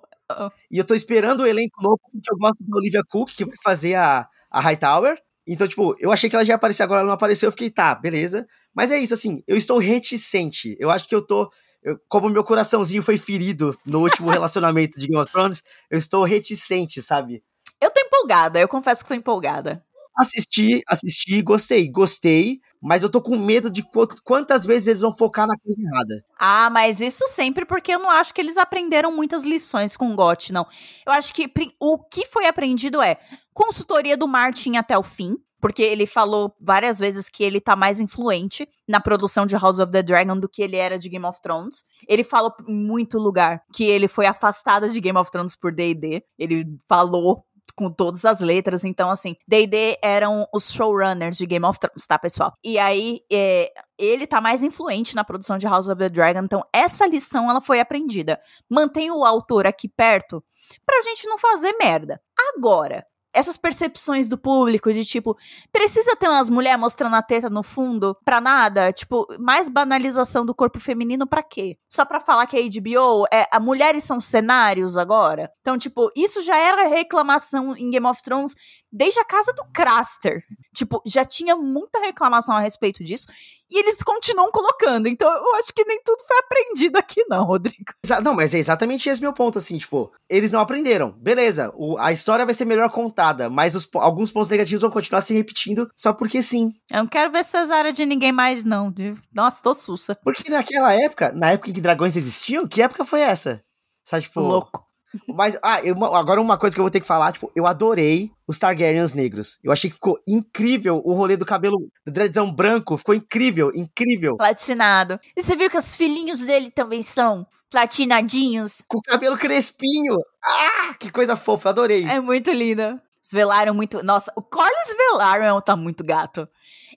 [0.71, 3.57] E eu tô esperando o elenco novo, porque eu gosto da Olivia Cook, que vai
[3.63, 5.19] fazer a, a Hightower.
[5.49, 7.71] Então, tipo, eu achei que ela já ia aparecer, agora ela não apareceu, eu fiquei,
[7.71, 8.47] tá, beleza.
[8.75, 10.77] Mas é isso, assim, eu estou reticente.
[10.79, 11.51] Eu acho que eu tô.
[11.83, 16.23] Eu, como meu coraçãozinho foi ferido no último relacionamento de Game of Thrones, eu estou
[16.25, 17.43] reticente, sabe?
[17.81, 19.83] Eu tô empolgada, eu confesso que tô empolgada.
[20.19, 23.85] Assisti, assisti, gostei, gostei, mas eu tô com medo de
[24.25, 26.25] quantas vezes eles vão focar na coisa errada.
[26.39, 30.17] Ah, mas isso sempre porque eu não acho que eles aprenderam muitas lições com o
[30.17, 30.67] GOT, não.
[31.07, 33.19] Eu acho que o que foi aprendido é
[33.53, 37.99] consultoria do Martin até o fim, porque ele falou várias vezes que ele tá mais
[37.99, 41.41] influente na produção de House of the Dragon do que ele era de Game of
[41.43, 41.83] Thrones.
[42.07, 46.23] Ele falou em muito lugar que ele foi afastado de Game of Thrones por D&D.
[46.39, 47.45] Ele falou
[47.79, 48.85] com todas as letras.
[48.85, 52.53] Então, assim, D&D eram os showrunners de Game of Thrones, tá, pessoal?
[52.65, 56.41] E aí, é, ele tá mais influente na produção de House of the Dragon.
[56.41, 58.41] Então, essa lição, ela foi aprendida.
[58.69, 60.43] Mantém o autor aqui perto
[60.85, 62.21] pra gente não fazer merda.
[62.57, 65.37] Agora, essas percepções do público de tipo,
[65.73, 68.93] precisa ter umas mulheres mostrando a teta no fundo pra nada?
[68.93, 71.79] Tipo, mais banalização do corpo feminino pra quê?
[71.89, 75.51] Só pra falar que a HBO é a mulheres são cenários agora?
[75.61, 78.55] Então, tipo, isso já era reclamação em Game of Thrones
[78.91, 80.43] desde a casa do Craster.
[80.75, 83.27] Tipo, já tinha muita reclamação a respeito disso
[83.71, 85.09] e eles continuam colocando.
[85.09, 87.93] Então, eu acho que nem tudo foi aprendido aqui, não, Rodrigo.
[88.23, 91.13] Não, mas é exatamente esse meu ponto, assim, tipo, eles não aprenderam.
[91.13, 93.18] Beleza, o, a história vai ser melhor contada,
[93.51, 96.73] mas os, alguns pontos negativos vão continuar se repetindo só porque sim.
[96.91, 98.93] Eu não quero ver cesárea de ninguém mais, não.
[99.33, 100.17] Nossa, tô sussa.
[100.23, 103.63] Porque naquela época, na época em que dragões existiam, que época foi essa?
[104.05, 104.41] Sabe, tipo.
[104.41, 104.89] Louco.
[105.27, 108.31] Mas, ah, eu, agora uma coisa que eu vou ter que falar, tipo, eu adorei
[108.47, 109.59] os Targaryens negros.
[109.63, 114.37] Eu achei que ficou incrível o rolê do cabelo do dreadzão branco, ficou incrível, incrível.
[114.37, 115.19] Platinado.
[115.37, 118.83] E você viu que os filhinhos dele também são platinadinhos?
[118.87, 120.19] Com o cabelo crespinho.
[120.45, 122.11] Ah, que coisa fofa, adorei isso.
[122.11, 123.03] É muito linda.
[123.23, 124.03] Os Velaryon muito...
[124.03, 126.49] Nossa, o Corlys Velaryon tá muito gato.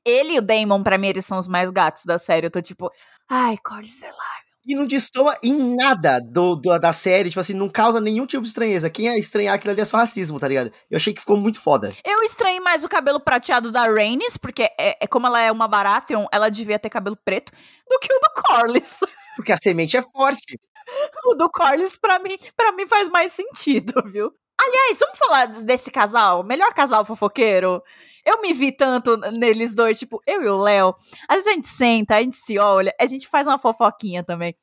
[0.06, 2.48] Ele e o Daemon, pra mim, eles são os mais gatos da série.
[2.48, 2.92] Eu tô tipo,
[3.30, 4.52] ai, Corlys Velaryon.
[4.64, 8.44] E não destoa em nada do, do, da série, tipo assim, não causa nenhum tipo
[8.44, 8.92] de estranheza.
[8.92, 10.72] Quem é estranhar aquilo ali é só racismo, tá ligado?
[10.90, 11.92] Eu achei que ficou muito foda.
[12.06, 15.68] Eu estranhei mais o cabelo prateado da Rhaenys, porque é, é como ela é uma
[15.68, 17.52] Baratheon, ela devia ter cabelo preto,
[17.90, 19.00] do que o do Corlys.
[19.36, 20.60] Porque a semente é forte.
[21.26, 24.32] o do Corlys, pra mim, pra mim faz mais sentido, viu?
[24.64, 26.44] Aliás, vamos falar desse casal?
[26.44, 27.82] Melhor casal fofoqueiro?
[28.24, 30.96] Eu me vi tanto neles dois, tipo, eu e o Léo.
[31.28, 34.56] Às vezes a gente senta, a gente se olha, a gente faz uma fofoquinha também.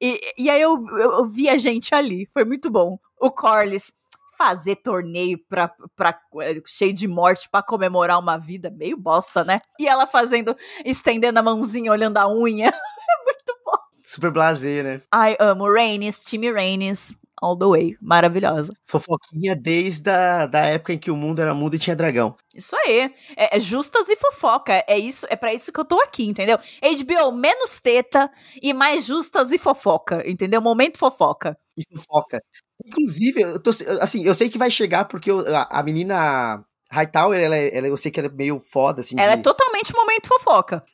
[0.00, 2.98] E, e aí eu, eu vi a gente ali, foi muito bom.
[3.20, 3.92] O Corlys
[4.38, 9.60] fazer torneio pra, pra, é, cheio de morte para comemorar uma vida, meio bosta, né?
[9.78, 12.68] E ela fazendo, estendendo a mãozinha, olhando a unha.
[12.68, 12.70] é
[13.24, 13.76] muito bom.
[14.02, 15.02] Super blazer, né?
[15.12, 15.70] Ai, amo.
[15.70, 17.96] Rainis, time Rainis all the way.
[18.00, 18.72] Maravilhosa.
[18.84, 22.36] Fofoquinha desde a da época em que o mundo era mundo e tinha dragão.
[22.54, 23.12] Isso aí.
[23.36, 24.84] É, é justas e fofoca.
[24.88, 26.58] É isso, é para isso que eu tô aqui, entendeu?
[26.58, 28.30] HBO, menos teta
[28.62, 30.60] e mais justas e fofoca, entendeu?
[30.62, 31.58] Momento fofoca.
[31.76, 32.40] E fofoca.
[32.84, 37.56] Inclusive, eu tô, assim, eu sei que vai chegar porque a, a menina Hightower, ela,
[37.56, 39.16] é, ela, eu sei que ela é meio foda, assim.
[39.18, 39.40] Ela de...
[39.40, 40.84] é totalmente momento fofoca.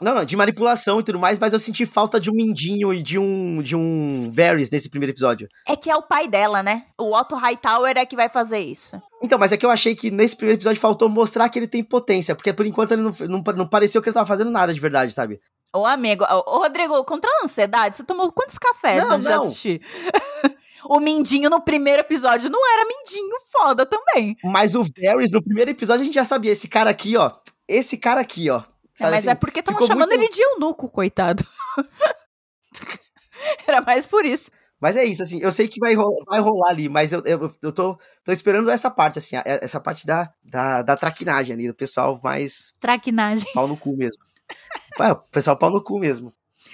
[0.00, 3.00] Não, não, de manipulação e tudo mais, mas eu senti falta de um Mindinho e
[3.00, 5.48] de um de um Varys nesse primeiro episódio.
[5.66, 6.84] É que é o pai dela, né?
[7.00, 9.00] O Otto Hightower é que vai fazer isso.
[9.22, 11.82] Então, mas é que eu achei que nesse primeiro episódio faltou mostrar que ele tem
[11.82, 14.80] potência, porque por enquanto ele não, não, não pareceu que ele tava fazendo nada de
[14.80, 15.40] verdade, sabe?
[15.74, 19.40] Ô, amigo, ô, Rodrigo, controla a ansiedade, você tomou quantos cafés não, antes não.
[19.40, 19.80] de assistir?
[20.86, 24.36] O Mindinho no primeiro episódio não era Mindinho foda também.
[24.42, 27.30] Mas o Varys, no primeiro episódio, a gente já sabia, esse cara aqui, ó,
[27.66, 28.62] esse cara aqui, ó.
[29.00, 30.22] É, mas assim, é porque estavam chamando muito...
[30.22, 31.44] ele de eunuco, coitado.
[33.66, 34.50] era mais por isso.
[34.80, 37.50] Mas é isso, assim, eu sei que vai rolar, vai rolar ali, mas eu, eu,
[37.62, 41.74] eu tô, tô esperando essa parte, assim, essa parte da, da, da traquinagem ali, do
[41.74, 42.74] pessoal mais.
[42.80, 43.50] Traquinagem.
[43.54, 44.22] Pau no cu mesmo.
[45.00, 46.32] o pessoal pau no cu mesmo.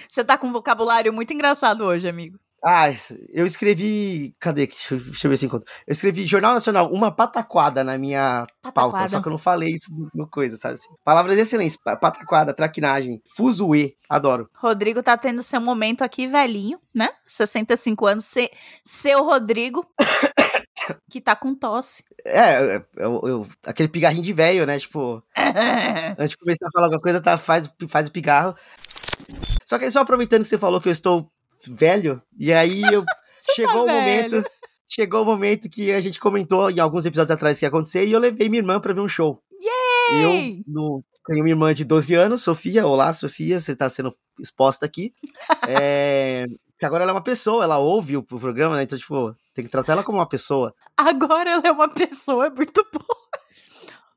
[0.09, 2.37] Você tá com um vocabulário muito engraçado hoje, amigo.
[2.63, 2.85] Ah,
[3.33, 4.35] eu escrevi.
[4.39, 4.67] Cadê?
[4.67, 5.71] Deixa eu, deixa eu ver se encontro.
[5.87, 8.91] Eu escrevi Jornal Nacional, uma pataquada na minha pataquada.
[8.91, 10.89] pauta, só que eu não falei isso no coisa, sabe assim?
[11.03, 14.47] Palavras excelentes, pataquada, traquinagem, fuzuê, adoro.
[14.55, 17.09] Rodrigo tá tendo seu momento aqui velhinho, né?
[17.27, 18.51] 65 anos, se,
[18.83, 19.85] seu Rodrigo.
[21.09, 22.03] que tá com tosse.
[22.25, 24.77] É, eu, eu, aquele pigarrinho de velho, né?
[24.77, 25.23] Tipo,
[26.17, 28.55] antes de começar a falar alguma coisa, tá, faz, faz o pigarro.
[29.65, 31.31] Só que só aproveitando que você falou que eu estou
[31.67, 32.21] velho.
[32.37, 33.03] E aí eu
[33.55, 34.43] chegou tá o momento,
[34.87, 38.11] chegou o momento que a gente comentou em alguns episódios atrás que ia acontecer e
[38.11, 39.41] eu levei minha irmã para ver um show.
[39.61, 40.57] Yay!
[40.59, 42.85] Eu no, tenho uma irmã de 12 anos, Sofia.
[42.85, 45.13] Olá, Sofia, você está sendo exposta aqui.
[45.67, 46.45] é,
[46.79, 48.83] que agora ela é uma pessoa, ela ouve o programa, né?
[48.83, 50.73] Então, tipo, tem que tratar ela como uma pessoa.
[50.97, 53.21] Agora ela é uma pessoa, é muito bom.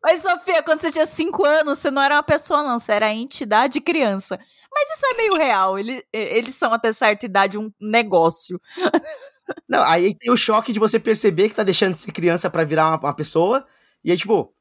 [0.03, 2.79] Mas, Sofia, quando você tinha 5 anos, você não era uma pessoa, não.
[2.79, 4.39] Você era a entidade criança.
[4.75, 5.79] Mas isso é meio real.
[5.79, 8.61] Eles, eles são, até certa idade, um negócio.
[9.69, 12.65] Não, aí tem o choque de você perceber que tá deixando de ser criança para
[12.65, 13.65] virar uma, uma, pessoa.
[14.03, 14.53] E aí, tipo,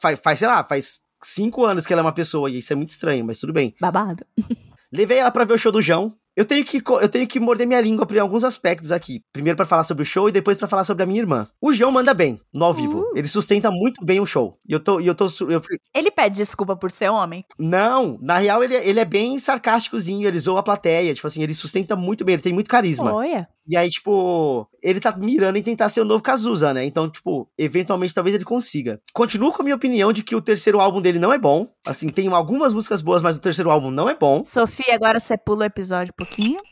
[0.00, 2.50] faz, faz, sei lá, faz cinco anos que ela é uma pessoa.
[2.50, 3.74] E isso é muito estranho, mas tudo bem.
[3.80, 4.24] Babado.
[4.92, 6.16] Levei ela pra ver o show do João.
[6.40, 9.22] Eu tenho que, eu tenho que morder minha língua por alguns aspectos aqui.
[9.30, 11.46] Primeiro para falar sobre o show e depois para falar sobre a minha irmã.
[11.60, 13.00] O João manda bem no ao vivo.
[13.00, 13.12] Uh.
[13.14, 14.56] Ele sustenta muito bem o show.
[14.66, 15.60] E eu tô, eu tô eu...
[15.94, 17.44] Ele pede desculpa por ser homem?
[17.58, 21.52] Não, na real ele, ele é bem sarcásticozinho, ele zoa a plateia, tipo assim, ele
[21.52, 23.12] sustenta muito bem, ele tem muito carisma.
[23.12, 23.46] Olha.
[23.70, 26.84] E aí, tipo, ele tá mirando em tentar ser o novo Cazuza, né?
[26.84, 29.00] Então, tipo, eventualmente talvez ele consiga.
[29.12, 31.68] Continuo com a minha opinião de que o terceiro álbum dele não é bom.
[31.86, 34.42] Assim, tem algumas músicas boas, mas o terceiro álbum não é bom.
[34.42, 36.56] Sofia, agora você pula o episódio um pouquinho.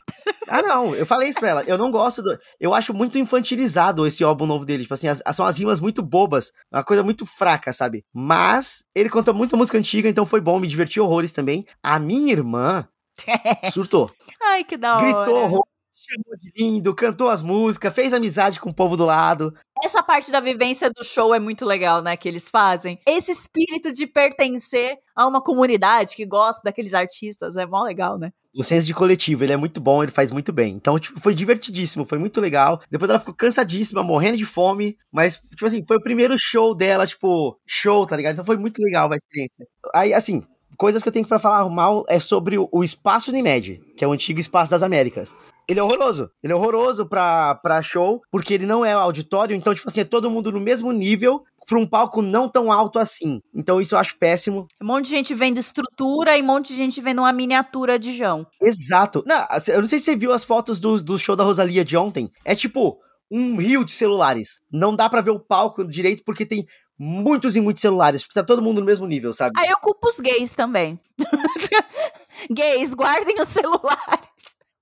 [0.51, 1.63] Ah, não, eu falei isso pra ela.
[1.67, 2.35] Eu não gosto do.
[2.59, 4.81] Eu acho muito infantilizado esse álbum novo dele.
[4.81, 6.51] Tipo assim, as, são as rimas muito bobas.
[6.71, 8.03] Uma coisa muito fraca, sabe?
[8.11, 11.65] Mas ele contou muita música antiga, então foi bom, me diverti horrores também.
[11.83, 12.87] A minha irmã
[13.71, 14.11] surtou.
[14.41, 15.05] Ai, que da hora.
[15.05, 15.63] Gritou horror,
[16.09, 19.53] chamou de lindo, cantou as músicas, fez amizade com o povo do lado.
[19.83, 22.17] Essa parte da vivência do show é muito legal, né?
[22.17, 22.99] Que eles fazem.
[23.07, 28.31] Esse espírito de pertencer a uma comunidade que gosta daqueles artistas é mó legal, né?
[28.53, 30.73] O senso de coletivo, ele é muito bom, ele faz muito bem.
[30.73, 32.81] Então, tipo, foi divertidíssimo, foi muito legal.
[32.89, 34.97] Depois ela ficou cansadíssima, morrendo de fome.
[35.11, 38.33] Mas, tipo assim, foi o primeiro show dela, tipo, show, tá ligado?
[38.33, 39.67] Então foi muito legal a experiência.
[39.93, 40.43] Aí, assim,
[40.77, 44.07] coisas que eu tenho pra falar mal é sobre o, o Espaço Unimed, que é
[44.07, 45.35] o antigo Espaço das Américas.
[45.69, 46.31] Ele é horroroso.
[46.41, 50.03] Ele é horroroso pra, pra show, porque ele não é auditório, então, tipo assim, é
[50.03, 53.39] todo mundo no mesmo nível, pra um palco não tão alto assim.
[53.53, 54.67] Então isso eu acho péssimo.
[54.81, 58.17] Um monte de gente vendo estrutura e um monte de gente vendo uma miniatura de
[58.17, 58.47] João.
[58.59, 59.23] Exato.
[59.27, 61.95] Não, eu não sei se você viu as fotos do, do show da Rosalia de
[61.95, 62.31] ontem.
[62.43, 62.97] É tipo
[63.29, 64.61] um rio de celulares.
[64.71, 66.65] Não dá para ver o palco direito porque tem
[66.97, 69.53] muitos e muitos celulares, porque tá todo mundo no mesmo nível, sabe?
[69.55, 70.99] Aí eu culpo os gays também.
[72.49, 74.27] gays, guardem os celulares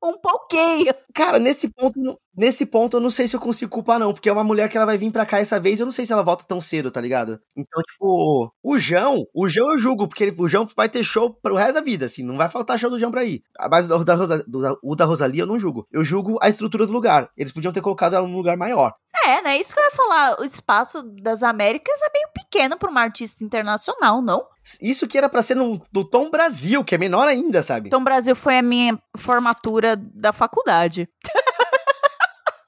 [0.03, 0.93] um pouquinho.
[1.13, 4.31] Cara, nesse ponto, nesse ponto eu não sei se eu consigo culpar, não, porque é
[4.31, 6.23] uma mulher que ela vai vir pra cá essa vez, eu não sei se ela
[6.23, 7.39] volta tão cedo, tá ligado?
[7.55, 11.33] Então, tipo, o João, o João eu julgo, porque ele, o João vai ter show
[11.41, 13.41] pro resto da vida, assim, não vai faltar show do João pra ir.
[13.69, 15.87] Mas o da, Rosa, do, o da Rosalia eu não julgo.
[15.91, 17.29] Eu julgo a estrutura do lugar.
[17.35, 18.93] Eles podiam ter colocado ela num lugar maior.
[19.25, 19.57] É, né?
[19.57, 20.39] Isso que eu ia falar.
[20.39, 24.45] O espaço das Américas é meio pequeno pra uma artista internacional, não?
[24.81, 27.89] Isso que era para ser no, no Tom Brasil, que é menor ainda, sabe?
[27.89, 31.09] Tom Brasil foi a minha formatura da faculdade.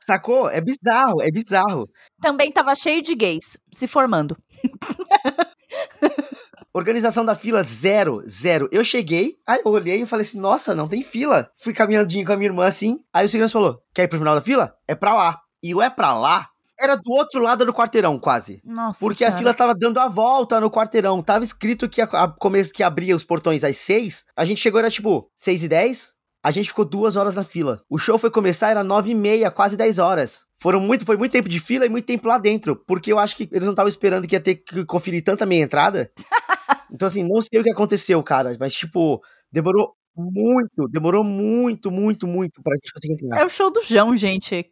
[0.09, 0.49] Sacou?
[0.49, 1.87] É bizarro, é bizarro.
[2.19, 4.35] Também tava cheio de gays se formando.
[6.73, 8.67] Organização da fila, zero, zero.
[8.71, 11.51] Eu cheguei, aí eu olhei e falei assim, nossa, não tem fila.
[11.57, 14.33] Fui caminhandinho com a minha irmã assim, aí o segurança falou, quer ir pro final
[14.33, 14.75] da fila?
[14.87, 15.39] É pra lá.
[15.61, 18.63] E o é pra lá era do outro lado do quarteirão, quase.
[18.65, 18.99] Nossa.
[18.99, 21.21] Porque a fila tava dando a volta no quarteirão.
[21.21, 24.25] Tava escrito que a, a começo que abria os portões às seis.
[24.35, 26.15] A gente chegou, era tipo, seis e dez.
[26.41, 27.83] A gente ficou duas horas na fila.
[27.89, 30.45] O show foi começar, era nove e meia, quase dez horas.
[30.57, 32.77] Foram muito, foi muito tempo de fila e muito tempo lá dentro.
[32.87, 35.63] Porque eu acho que eles não estavam esperando que ia ter que conferir tanta meia
[35.63, 36.09] entrada.
[36.91, 38.55] então, assim, não sei o que aconteceu, cara.
[38.57, 39.21] Mas, tipo,
[39.51, 43.41] demorou muito, demorou muito, muito, muito pra gente conseguir entrar.
[43.41, 44.71] É o show do João, gente.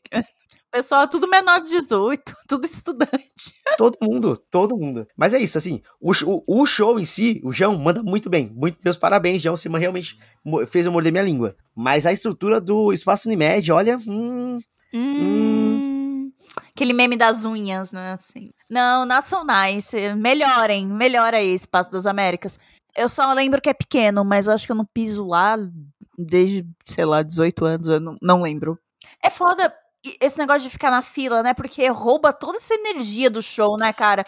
[0.71, 3.53] Pessoal, é tudo menor de 18, tudo estudante.
[3.77, 5.08] Todo mundo, todo mundo.
[5.15, 8.51] Mas é isso, assim, o, o, o show em si, o João manda muito bem.
[8.53, 10.19] Muito, meus parabéns, João, você realmente
[10.67, 11.56] fez eu morder minha língua.
[11.75, 14.60] Mas a estrutura do Espaço Unimed, olha, hum,
[14.93, 16.32] hum.
[16.73, 18.51] Aquele meme das unhas, né, assim.
[18.69, 22.60] Não, Nacionais, melhorem, melhora aí, Espaço das Américas.
[22.95, 25.56] Eu só lembro que é pequeno, mas eu acho que eu não piso lá
[26.17, 28.77] desde, sei lá, 18 anos, eu não, não lembro.
[29.23, 29.71] É foda
[30.22, 31.54] esse negócio de ficar na fila, né?
[31.54, 34.26] Porque rouba toda essa energia do show, né, cara?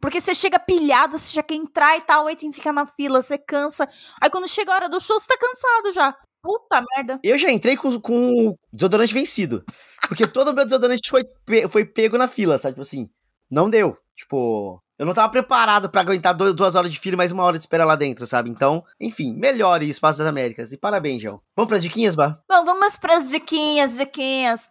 [0.00, 2.86] Porque você chega pilhado, você já quer entrar e tal, aí tem que ficar na
[2.86, 3.88] fila, você cansa.
[4.20, 6.16] Aí quando chega a hora do show, você tá cansado já.
[6.40, 7.18] Puta merda.
[7.22, 9.64] Eu já entrei com, com o desodorante vencido.
[10.06, 11.24] Porque todo o meu desodorante foi,
[11.68, 12.74] foi pego na fila, sabe?
[12.74, 13.10] Tipo assim,
[13.50, 13.96] não deu.
[14.16, 17.44] Tipo, eu não tava preparado para aguentar dois, duas horas de fila e mais uma
[17.44, 18.50] hora de espera lá dentro, sabe?
[18.50, 20.72] Então, enfim, melhore Espaço das Américas.
[20.72, 21.40] E parabéns, João.
[21.54, 22.36] Vamos pras diquinhas, Bah?
[22.48, 24.68] Bom, vamos pras diquinhas, diquinhas.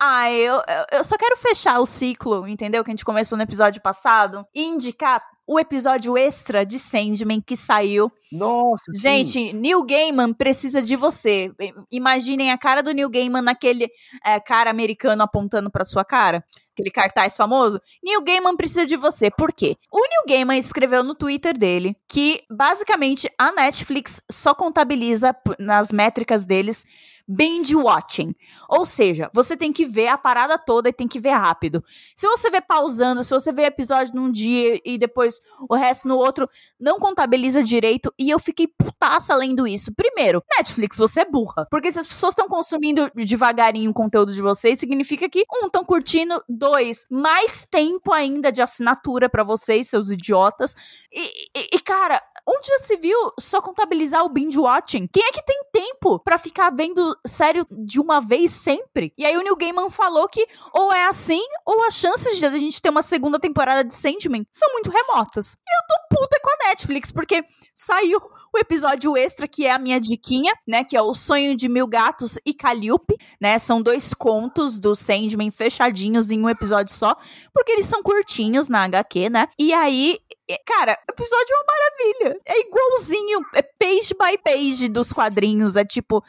[0.00, 2.82] Ah, eu, eu só quero fechar o ciclo, entendeu?
[2.82, 7.56] Que a gente começou no episódio passado e indicar o episódio extra de Sandman que
[7.56, 8.10] saiu.
[8.32, 9.52] Nossa, Gente, sim.
[9.52, 11.52] Neil Gaiman precisa de você.
[11.90, 13.88] Imaginem a cara do Neil Gaiman naquele
[14.24, 16.42] é, cara americano apontando para sua cara
[16.80, 19.30] aquele cartaz famoso, Neil Gaiman precisa de você.
[19.30, 19.76] Por quê?
[19.92, 26.44] O Neil Gaiman escreveu no Twitter dele que basicamente a Netflix só contabiliza nas métricas
[26.44, 26.84] deles
[27.30, 28.34] binge watching.
[28.68, 31.82] Ou seja, você tem que ver a parada toda e tem que ver rápido.
[32.16, 36.16] Se você vê pausando, se você vê episódio num dia e depois o resto no
[36.16, 38.12] outro, não contabiliza direito.
[38.18, 39.94] E eu fiquei putaça lendo isso.
[39.94, 41.66] Primeiro, Netflix, você é burra.
[41.70, 45.84] Porque se as pessoas estão consumindo devagarinho o conteúdo de vocês, significa que, um, estão
[45.84, 50.74] curtindo, dois, 2, mais tempo ainda de assinatura para vocês, seus idiotas.
[51.12, 55.08] E, e, e, cara, onde já se viu só contabilizar o binge watching?
[55.12, 59.12] Quem é que tem tempo para ficar vendo sério de uma vez sempre?
[59.18, 62.50] E aí o Neil Gaiman falou que ou é assim, ou as chances de a
[62.50, 65.56] gente ter uma segunda temporada de Sandman são muito remotas.
[65.56, 68.20] Eu tô puta com a Netflix, porque saiu
[68.52, 70.84] o episódio extra, que é a minha diquinha, né?
[70.84, 73.58] Que é o Sonho de Mil Gatos e Calliope, né?
[73.58, 77.16] São dois contos do Sandman fechadinhos em um episódio só,
[77.52, 79.46] porque eles são curtinhos na HQ, né?
[79.58, 80.18] E aí,
[80.66, 82.40] cara, o episódio é uma maravilha.
[82.46, 86.22] É igualzinho, é page by page dos quadrinhos, é tipo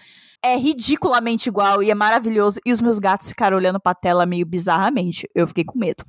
[0.44, 2.60] é ridiculamente igual e é maravilhoso.
[2.66, 5.30] E os meus gatos ficaram olhando pra tela meio bizarramente.
[5.36, 6.04] Eu fiquei com medo.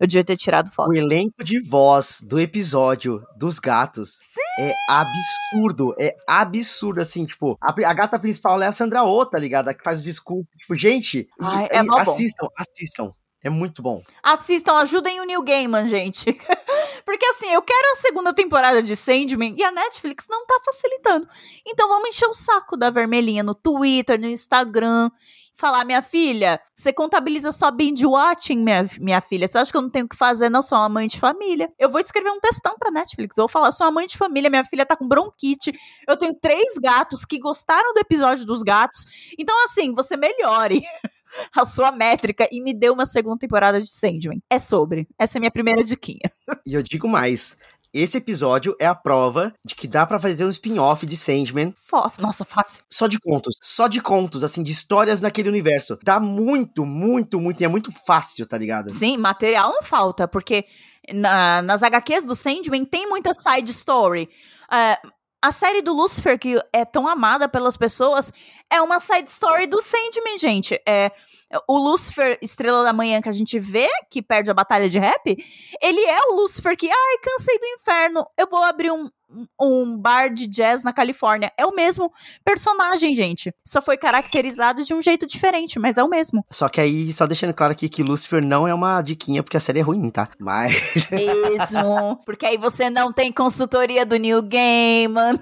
[0.00, 0.90] Eu devia ter tirado foto.
[0.90, 4.64] O elenco de voz do episódio dos gatos Sim!
[4.64, 5.94] é absurdo.
[5.98, 9.68] É absurdo, assim, tipo, a, a, gata principal é a Sandra Oh, tá ligado?
[9.68, 10.48] A que faz o discurso.
[10.58, 13.12] Tipo, gente, Ai, é assistam, assistam.
[13.46, 14.02] É muito bom.
[14.24, 16.24] Assistam, ajudem o Neil Gaiman, gente.
[17.06, 21.28] Porque assim, eu quero a segunda temporada de Sandman e a Netflix não tá facilitando.
[21.64, 25.12] Então vamos encher o saco da vermelhinha no Twitter, no Instagram.
[25.54, 29.46] Falar, minha filha, você contabiliza só binge watching, minha, minha filha.
[29.46, 30.50] Você acha que eu não tenho o que fazer?
[30.50, 31.72] Não, sou uma mãe de família.
[31.78, 33.38] Eu vou escrever um textão pra Netflix.
[33.38, 35.72] Eu vou falar, sou uma mãe de família, minha filha tá com bronquite.
[36.08, 39.04] Eu tenho três gatos que gostaram do episódio dos gatos.
[39.38, 40.82] Então, assim, você melhore.
[41.54, 44.42] a sua métrica e me deu uma segunda temporada de Sandman.
[44.50, 45.08] É sobre.
[45.18, 46.30] Essa é a minha primeira diquinha.
[46.64, 47.56] E eu digo mais.
[47.92, 51.74] Esse episódio é a prova de que dá para fazer um spin-off de Sandman.
[52.20, 52.82] Nossa, fácil.
[52.92, 53.54] Só de contos.
[53.62, 55.98] Só de contos, assim, de histórias naquele universo.
[56.02, 57.62] Dá muito, muito, muito.
[57.62, 58.90] E é muito fácil, tá ligado?
[58.90, 60.66] Sim, material não falta, porque
[61.10, 64.28] na, nas HQs do Sandman tem muita side story.
[64.70, 65.08] Uh,
[65.46, 68.32] a série do Lucifer, que é tão amada pelas pessoas,
[68.68, 70.80] é uma side story do Sandman, gente.
[70.86, 71.12] É,
[71.68, 75.36] o Lucifer, Estrela da Manhã, que a gente vê, que perde a batalha de rap,
[75.80, 79.08] ele é o Lucifer que, ai, cansei do inferno, eu vou abrir um,
[79.60, 81.52] um bar de jazz na Califórnia.
[81.58, 82.12] É o mesmo
[82.44, 83.52] personagem, gente.
[83.66, 86.44] Só foi caracterizado de um jeito diferente, mas é o mesmo.
[86.50, 89.60] Só que aí, só deixando claro aqui que Lucifer não é uma diquinha, porque a
[89.60, 90.28] série é ruim, tá?
[90.38, 90.76] Mas.
[91.10, 92.16] Mesmo.
[92.24, 95.38] Porque aí você não tem consultoria do New Gaiman.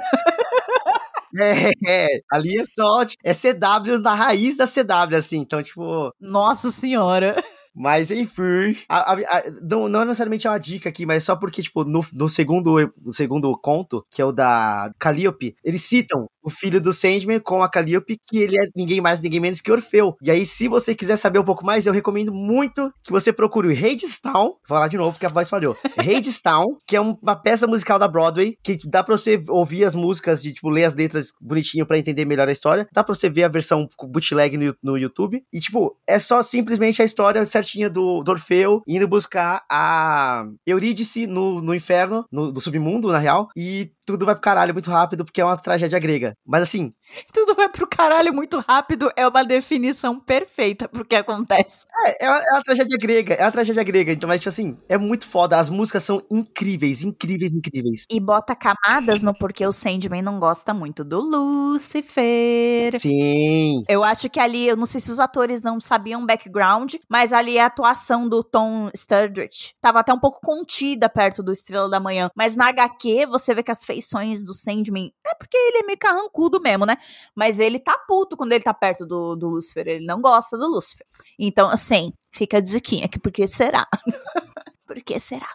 [1.36, 6.12] É, é, ali é só, é CW na raiz da CW, assim, então, tipo...
[6.20, 7.34] Nossa senhora!
[7.74, 11.62] Mas enfim, a, a, a, não, não é necessariamente uma dica aqui, mas só porque,
[11.62, 16.50] tipo, no, no, segundo, no segundo conto, que é o da Calliope, eles citam o
[16.50, 20.14] filho do Sandman com a Calliope, que ele é ninguém mais, ninguém menos que Orfeu.
[20.22, 23.68] E aí, se você quiser saber um pouco mais, eu recomendo muito que você procure
[23.68, 27.66] o Hadestown, vou falar de novo porque a voz falhou, Hadestown, que é uma peça
[27.66, 31.32] musical da Broadway, que dá pra você ouvir as músicas, de, tipo, ler as letras
[31.40, 34.98] bonitinho para entender melhor a história, dá pra você ver a versão bootleg no, no
[34.98, 40.44] YouTube, e, tipo, é só simplesmente a história certinha do, do Orfeu indo buscar a
[40.66, 44.90] Eurídice no, no inferno, no, no submundo, na real, e tudo vai pro caralho muito
[44.90, 46.34] rápido porque é uma tragédia grega.
[46.46, 46.92] Mas assim.
[47.32, 51.84] Tudo vai pro caralho muito rápido é uma definição perfeita pro que acontece.
[52.06, 53.34] É, é uma, é uma tragédia grega.
[53.34, 54.12] É uma tragédia grega.
[54.12, 55.58] Então, mas, tipo assim, é muito foda.
[55.58, 58.04] As músicas são incríveis, incríveis, incríveis.
[58.10, 62.98] E bota camadas no porquê o Sandman não gosta muito do Lucifer.
[63.00, 63.82] Sim.
[63.88, 67.58] Eu acho que ali, eu não sei se os atores não sabiam background, mas ali
[67.58, 72.30] a atuação do Tom Sturridge tava até um pouco contida perto do Estrela da Manhã.
[72.34, 75.12] Mas na HQ, você vê que as feições do Sandman.
[75.26, 76.93] É porque ele é meio carrancudo mesmo, né?
[77.34, 79.86] Mas ele tá puto quando ele tá perto do, do Lúcifer.
[79.86, 81.06] Ele não gosta do Lúcifer.
[81.38, 83.86] Então, assim, fica a diquinha aqui, porque será?
[84.86, 85.48] por que será?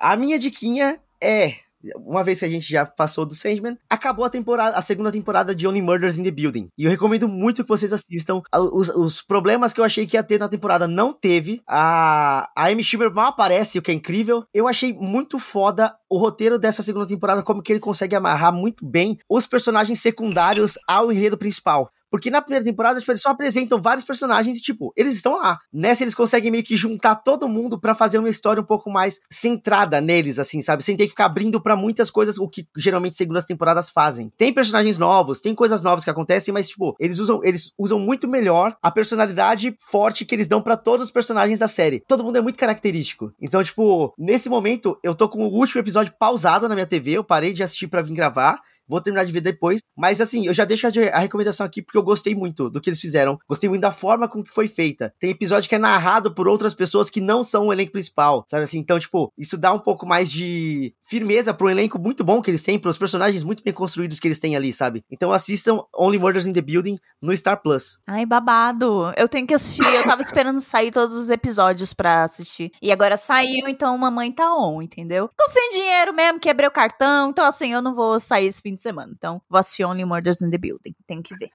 [0.00, 1.56] A minha diquinha é
[1.96, 5.54] uma vez que a gente já passou do Sandman, acabou a temporada, a segunda temporada
[5.54, 6.68] de Only Murders in the Building.
[6.76, 8.42] E eu recomendo muito que vocês assistam.
[8.54, 11.60] Os, os problemas que eu achei que ia ter na temporada não teve.
[11.68, 14.44] A, a Amy Schumer mal aparece, o que é incrível.
[14.52, 18.86] Eu achei muito foda o roteiro dessa segunda temporada, como que ele consegue amarrar muito
[18.86, 21.90] bem os personagens secundários ao enredo principal.
[22.14, 25.58] Porque na primeira temporada, tipo, eles só apresentam vários personagens e, tipo, eles estão lá.
[25.72, 29.20] Nessa, eles conseguem meio que juntar todo mundo para fazer uma história um pouco mais
[29.28, 30.84] centrada neles, assim, sabe?
[30.84, 34.32] Sem ter que ficar abrindo para muitas coisas, o que geralmente segundas temporadas fazem.
[34.38, 38.28] Tem personagens novos, tem coisas novas que acontecem, mas, tipo, eles usam, eles usam muito
[38.28, 41.98] melhor a personalidade forte que eles dão para todos os personagens da série.
[41.98, 43.32] Todo mundo é muito característico.
[43.42, 47.24] Então, tipo, nesse momento, eu tô com o último episódio pausado na minha TV, eu
[47.24, 49.80] parei de assistir para vir gravar Vou terminar de ver depois.
[49.96, 53.00] Mas assim, eu já deixo a, recomendação aqui porque eu gostei muito do que eles
[53.00, 53.38] fizeram.
[53.48, 55.12] Gostei muito da forma com que foi feita.
[55.18, 58.64] Tem episódio que é narrado por outras pessoas que não são o elenco principal, sabe
[58.64, 58.78] assim?
[58.78, 62.62] Então, tipo, isso dá um pouco mais de firmeza pro elenco muito bom que eles
[62.62, 65.02] têm, pros personagens muito bem construídos que eles têm ali, sabe?
[65.10, 68.02] Então assistam Only Murders in the Building no Star Plus.
[68.06, 69.12] Ai, babado.
[69.16, 69.84] Eu tenho que assistir.
[69.94, 72.70] Eu tava esperando sair todos os episódios pra assistir.
[72.82, 75.28] E agora saiu, então mamãe tá on, entendeu?
[75.36, 77.30] Tô sem dinheiro mesmo, quebrei o cartão.
[77.30, 79.12] Então, assim, eu não vou sair esse fim de semana.
[79.16, 80.94] Então, vou assistir Only Murders in the Building.
[81.06, 81.50] Tenho que ver.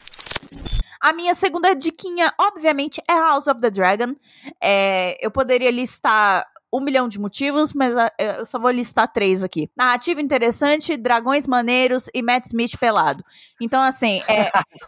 [0.99, 4.15] A minha segunda diquinha, obviamente, é House of the Dragon.
[4.61, 9.43] É, eu poderia listar um milhão de motivos, mas ah, eu só vou listar três
[9.43, 9.69] aqui.
[9.75, 13.23] Narrativa interessante, dragões maneiros e Matt Smith pelado.
[13.61, 14.21] Então, assim,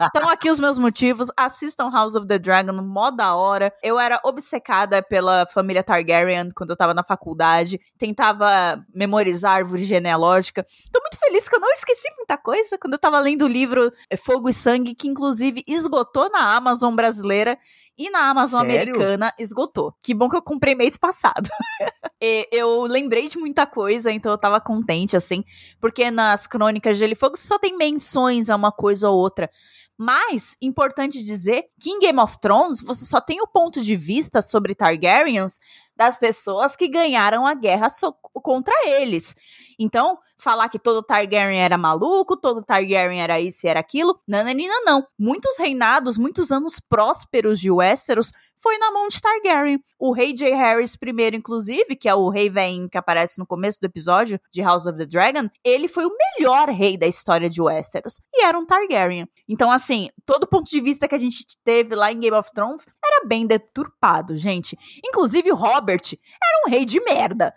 [0.01, 1.27] estão é, aqui os meus motivos.
[1.35, 3.73] Assistam House of the Dragon, mó da hora.
[3.83, 7.79] Eu era obcecada pela família Targaryen quando eu tava na faculdade.
[7.97, 10.65] Tentava memorizar árvore genealógica.
[10.91, 13.91] Tô muito feliz que eu não esqueci muita coisa quando eu tava lendo o livro
[14.09, 17.57] é, Fogo e Sangue, que inclusive esgotou na Amazon brasileira
[17.97, 18.95] e na Amazon Sério?
[18.95, 19.93] americana esgotou.
[20.01, 21.49] Que bom que eu comprei mês passado.
[22.51, 25.43] eu lembrei de muita coisa, então eu tava contente, assim.
[25.79, 29.49] Porque nas crônicas de Gelo e Fogo só tem menções a uma coisa ou outra.
[29.97, 34.41] Mas, importante dizer que em Game of Thrones você só tem o ponto de vista
[34.41, 35.59] sobre Targaryens
[35.95, 39.35] das pessoas que ganharam a guerra so contra eles.
[39.83, 44.75] Então, falar que todo Targaryen era maluco, todo Targaryen era isso e era aquilo, nananina
[44.83, 45.07] não.
[45.17, 49.83] Muitos reinados, muitos anos prósperos de Westeros foi na mão de Targaryen.
[49.97, 50.53] O rei J.
[50.53, 54.61] Harris I, inclusive, que é o rei vem que aparece no começo do episódio de
[54.61, 58.57] House of the Dragon, ele foi o melhor rei da história de Westeros e era
[58.57, 59.27] um Targaryen.
[59.49, 62.85] Então, assim, todo ponto de vista que a gente teve lá em Game of Thrones
[63.03, 64.77] era bem deturpado, gente.
[65.03, 67.51] Inclusive, Robert era um rei de merda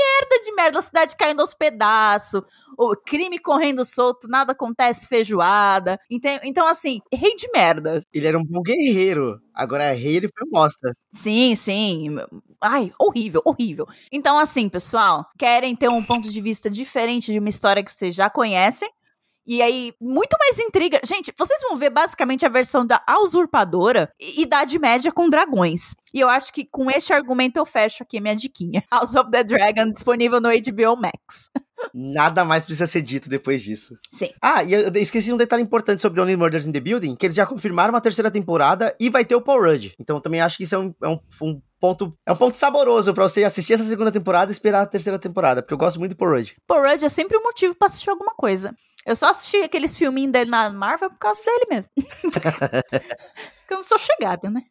[0.00, 2.42] merda, de merda, a cidade caindo aos pedaços,
[2.78, 5.98] o crime correndo solto, nada acontece, feijoada.
[6.10, 8.00] Então, então, assim, rei de merda.
[8.12, 9.40] Ele era um bom guerreiro.
[9.54, 10.92] Agora é rei, ele foi bosta.
[11.12, 12.16] Sim, sim.
[12.60, 13.86] Ai, horrível, horrível.
[14.10, 18.14] Então, assim, pessoal, querem ter um ponto de vista diferente de uma história que vocês
[18.14, 18.88] já conhecem?
[19.46, 21.00] E aí, muito mais intriga.
[21.04, 25.94] Gente, vocês vão ver basicamente a versão da usurpadora Idade Média com dragões.
[26.12, 28.84] E eu acho que com este argumento eu fecho aqui a minha diquinha.
[28.92, 31.50] House of the Dragon disponível no HBO Max.
[31.94, 33.98] Nada mais precisa ser dito depois disso.
[34.10, 34.30] Sim.
[34.40, 37.36] Ah, e eu esqueci um detalhe importante sobre Only Murders in the Building, que eles
[37.36, 39.94] já confirmaram uma terceira temporada e vai ter o Paul Rudd.
[39.98, 42.56] Então eu também acho que isso é um, é um, um ponto é um ponto
[42.56, 45.98] saboroso para você assistir essa segunda temporada e esperar a terceira temporada, porque eu gosto
[45.98, 46.54] muito do Paul Rudd.
[46.66, 48.74] Paul Rudd é sempre um motivo para assistir alguma coisa.
[49.06, 51.90] Eu só assisti aqueles filminhos dele na Marvel por causa dele mesmo.
[53.70, 54.62] porque eu não sou chegada, né?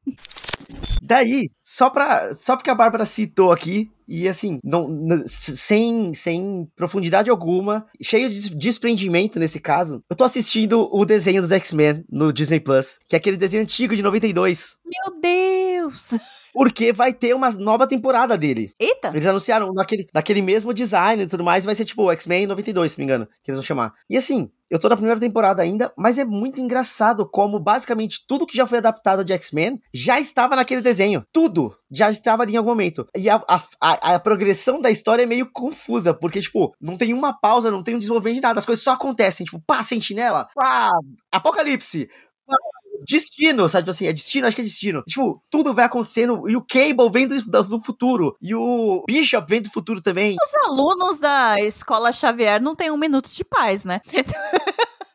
[1.01, 6.69] Daí, só, pra, só porque a Bárbara citou aqui, e assim, não, não, sem, sem
[6.75, 12.31] profundidade alguma, cheio de desprendimento nesse caso, eu tô assistindo o desenho dos X-Men no
[12.31, 14.77] Disney Plus, que é aquele desenho antigo de 92.
[14.85, 16.11] Meu Deus!
[16.59, 18.73] Porque vai ter uma nova temporada dele.
[18.77, 19.07] Eita!
[19.13, 22.99] Eles anunciaram naquele, naquele mesmo design e tudo mais, vai ser tipo X-Men 92, se
[22.99, 23.93] não me engano, que eles vão chamar.
[24.09, 28.45] E assim, eu tô na primeira temporada ainda, mas é muito engraçado como basicamente tudo
[28.45, 31.23] que já foi adaptado de X-Men já estava naquele desenho.
[31.31, 33.07] Tudo já estava ali em algum momento.
[33.15, 37.13] E a, a, a, a, progressão da história é meio confusa, porque, tipo, não tem
[37.13, 38.59] uma pausa, não tem um desenvolvimento de nada.
[38.59, 39.45] As coisas só acontecem.
[39.45, 40.89] Tipo, pá, sentinela, pá,
[41.31, 42.09] apocalipse,
[42.45, 42.57] pá,
[43.05, 43.83] destino, sabe?
[43.83, 45.03] Tipo assim, é destino, acho que é destino.
[45.07, 49.61] Tipo, tudo vai acontecendo e o Cable vem do, do futuro e o Bishop vem
[49.61, 50.35] do futuro também.
[50.41, 54.01] Os alunos da escola Xavier não têm um minuto de paz, né?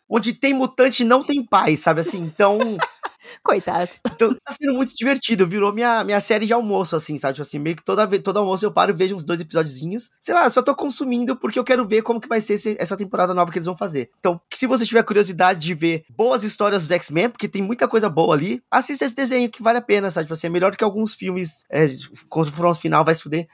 [0.09, 2.19] Onde tem mutante não tem paz, sabe assim?
[2.19, 2.59] Então,
[3.43, 4.01] Coitados.
[4.07, 5.47] Então tá sendo muito divertido.
[5.47, 7.35] Virou minha, minha série de almoço, assim, sabe?
[7.35, 10.11] Tipo assim, meio que toda, todo almoço eu paro e vejo uns dois episódiozinhos.
[10.21, 12.77] Sei lá, eu só tô consumindo porque eu quero ver como que vai ser esse,
[12.79, 14.11] essa temporada nova que eles vão fazer.
[14.19, 18.09] Então, se você tiver curiosidade de ver boas histórias dos X-Men, porque tem muita coisa
[18.09, 20.27] boa ali, assista esse desenho que vale a pena, sabe?
[20.27, 21.87] Tipo assim, é melhor do que alguns filmes é,
[22.29, 23.47] confronto final vai se fuder,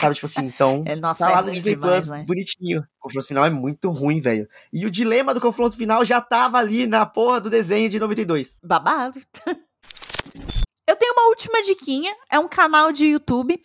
[0.00, 0.14] sabe?
[0.14, 0.84] Tipo assim, então.
[0.88, 2.24] É, nossa, tá é lá no Disney Plus, né?
[2.26, 2.82] bonitinho.
[3.08, 4.48] Confronto final é muito ruim, velho.
[4.72, 8.56] E o dilema do confronto final já tava ali na porra do desenho de 92.
[8.62, 9.20] Babado.
[10.86, 13.60] Eu tenho uma última diquinha, é um canal de YouTube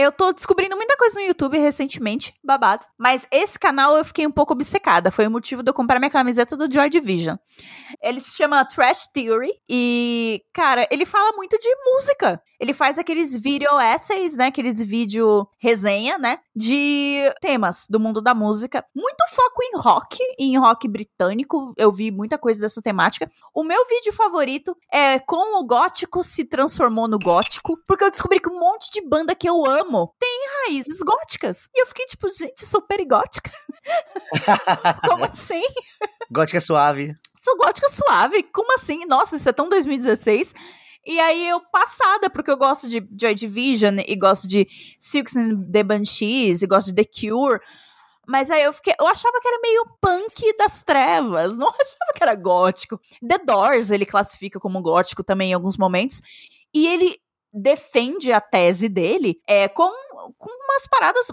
[0.00, 2.84] eu tô descobrindo muita coisa no YouTube recentemente, babado.
[2.98, 5.10] Mas esse canal eu fiquei um pouco obcecada.
[5.10, 7.36] Foi o motivo de eu comprar minha camiseta do Joy Division.
[8.02, 12.40] Ele se chama Trash Theory e, cara, ele fala muito de música.
[12.58, 14.46] Ele faz aqueles video essays, né?
[14.46, 16.38] Aqueles vídeo resenha, né?
[16.54, 18.84] De temas do mundo da música.
[18.94, 21.72] Muito foco em rock, em rock britânico.
[21.76, 23.30] Eu vi muita coisa dessa temática.
[23.54, 28.40] O meu vídeo favorito é como o gótico se transformou no gótico, porque eu descobri
[28.40, 31.68] que um monte de banda que eu amo amo tem raízes góticas.
[31.74, 33.50] E eu fiquei tipo, gente, sou perigótica?
[35.06, 35.62] Como assim?
[36.30, 37.14] Gótica suave.
[37.38, 38.42] Sou gótica suave?
[38.44, 39.04] Como assim?
[39.06, 40.54] Nossa, isso é tão 2016.
[41.04, 44.68] E aí eu passada, porque eu gosto de Joy Division e gosto de
[45.00, 47.58] Silks and the Banshees e gosto de The Cure.
[48.28, 52.22] Mas aí eu fiquei, eu achava que era meio punk das trevas, não achava que
[52.22, 53.00] era gótico.
[53.26, 56.20] The Doors ele classifica como gótico também em alguns momentos.
[56.72, 57.18] E ele
[57.52, 59.90] defende a tese dele é com,
[60.38, 61.26] com umas paradas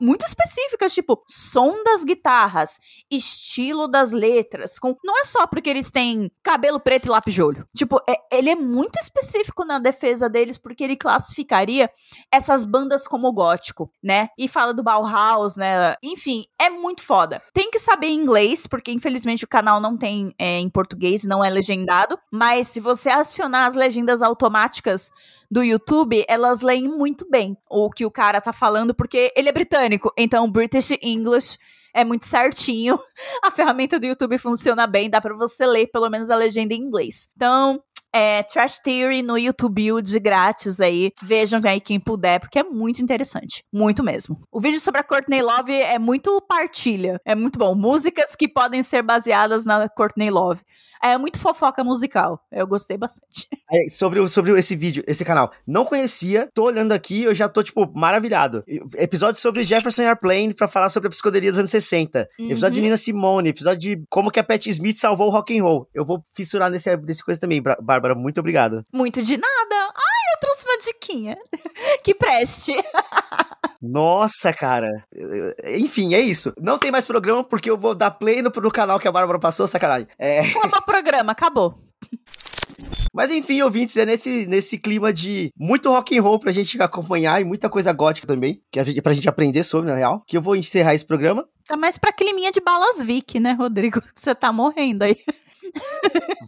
[0.00, 2.78] muito específicas, tipo som das guitarras,
[3.10, 7.42] estilo das letras, com não é só porque eles têm cabelo preto e lápis de
[7.42, 7.68] olho.
[7.76, 11.90] Tipo, é, ele é muito específico na defesa deles porque ele classificaria
[12.32, 14.28] essas bandas como gótico, né?
[14.36, 15.94] E fala do Bauhaus, né?
[16.02, 17.40] Enfim, é muito foda.
[17.52, 21.50] Tem que saber inglês, porque infelizmente o canal não tem é, em português, não é
[21.50, 25.10] legendado, mas se você acionar as legendas automáticas
[25.50, 29.52] do YouTube, elas leem muito bem o que o cara tá falando, porque ele é
[29.52, 31.58] britânico, então British English
[31.94, 32.98] é muito certinho.
[33.42, 36.80] A ferramenta do YouTube funciona bem, dá para você ler pelo menos a legenda em
[36.80, 37.28] inglês.
[37.34, 37.82] Então,
[38.12, 41.12] é, Trash Theory no YouTube de grátis aí.
[41.22, 43.62] Vejam aí quem puder, porque é muito interessante.
[43.72, 44.40] Muito mesmo.
[44.50, 47.20] O vídeo sobre a Courtney Love é muito partilha.
[47.24, 47.74] É muito bom.
[47.74, 50.60] Músicas que podem ser baseadas na Courtney Love.
[51.02, 52.40] É muito fofoca musical.
[52.50, 53.46] Eu gostei bastante.
[53.68, 55.50] É, sobre, sobre esse vídeo, esse canal.
[55.66, 58.62] Não conhecia, tô olhando aqui, eu já tô, tipo, maravilhado.
[58.94, 62.28] Episódio sobre Jefferson Airplane pra falar sobre a psicodelia dos anos 60.
[62.38, 62.46] Uhum.
[62.46, 65.64] Episódio de Nina Simone, episódio de como que a Pat Smith salvou o rock and
[65.64, 65.88] roll.
[65.92, 68.05] Eu vou fissurar nesse, nesse coisa também, Bárbara.
[68.14, 68.84] Muito obrigado.
[68.92, 69.74] Muito de nada.
[69.74, 71.36] Ai, eu trouxe uma diquinha.
[72.04, 72.72] que preste.
[73.80, 74.88] Nossa, cara.
[75.78, 76.52] Enfim, é isso.
[76.60, 79.38] Não tem mais programa porque eu vou dar play no, no canal que a Bárbara
[79.38, 80.08] passou, sacanagem.
[80.18, 80.40] É...
[80.40, 81.86] Acabou o programa, acabou.
[83.16, 87.40] Mas enfim, ouvintes, é nesse, nesse clima de muito rock and roll pra gente acompanhar
[87.40, 90.36] e muita coisa gótica também, que a gente, pra gente aprender sobre, na real, que
[90.36, 91.48] eu vou encerrar esse programa.
[91.66, 94.02] Tá mais pra climinha de balas Vic, né, Rodrigo?
[94.14, 95.16] Você tá morrendo aí.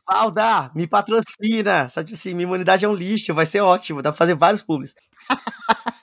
[0.08, 1.84] Valda, me patrocina.
[1.84, 4.02] Assim, minha imunidade é um lixo, vai ser ótimo.
[4.02, 4.94] Dá pra fazer vários públicos.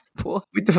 [0.54, 0.72] Muito,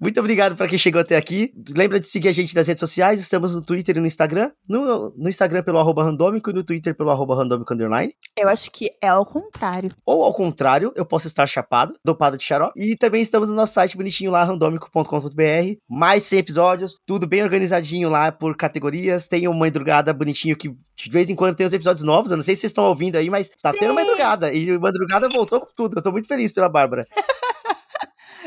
[0.00, 1.52] muito obrigado para quem chegou até aqui.
[1.76, 3.20] Lembra de seguir a gente nas redes sociais.
[3.20, 4.50] Estamos no Twitter e no Instagram.
[4.68, 8.14] No, no Instagram pelo arroba randômico e no Twitter pelo arroba randômico underline.
[8.36, 9.90] Eu acho que é ao contrário.
[10.06, 12.78] Ou ao contrário, eu posso estar chapado, dopado de xarope.
[12.78, 15.76] E também estamos no nosso site bonitinho lá, randômico.com.br.
[15.88, 19.26] Mais 100 episódios, tudo bem organizadinho lá por categorias.
[19.26, 22.30] Tem uma madrugada bonitinho que de vez em quando tem os episódios novos.
[22.30, 23.78] Eu não sei se vocês estão ouvindo aí, mas tá Sim.
[23.80, 24.52] tendo madrugada.
[24.52, 25.98] E madrugada voltou com tudo.
[25.98, 27.04] Eu tô muito feliz pela Bárbara.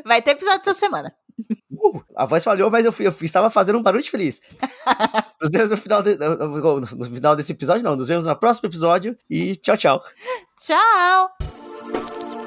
[0.03, 1.13] Vai ter episódio essa semana.
[1.71, 4.41] Uh, a voz falhou, mas eu, fui, eu estava fazendo um barulho de feliz.
[5.41, 7.95] nos vemos no final, de, no, no final desse episódio, não.
[7.95, 10.03] Nos vemos no próximo episódio e tchau, tchau.
[10.57, 12.44] Tchau!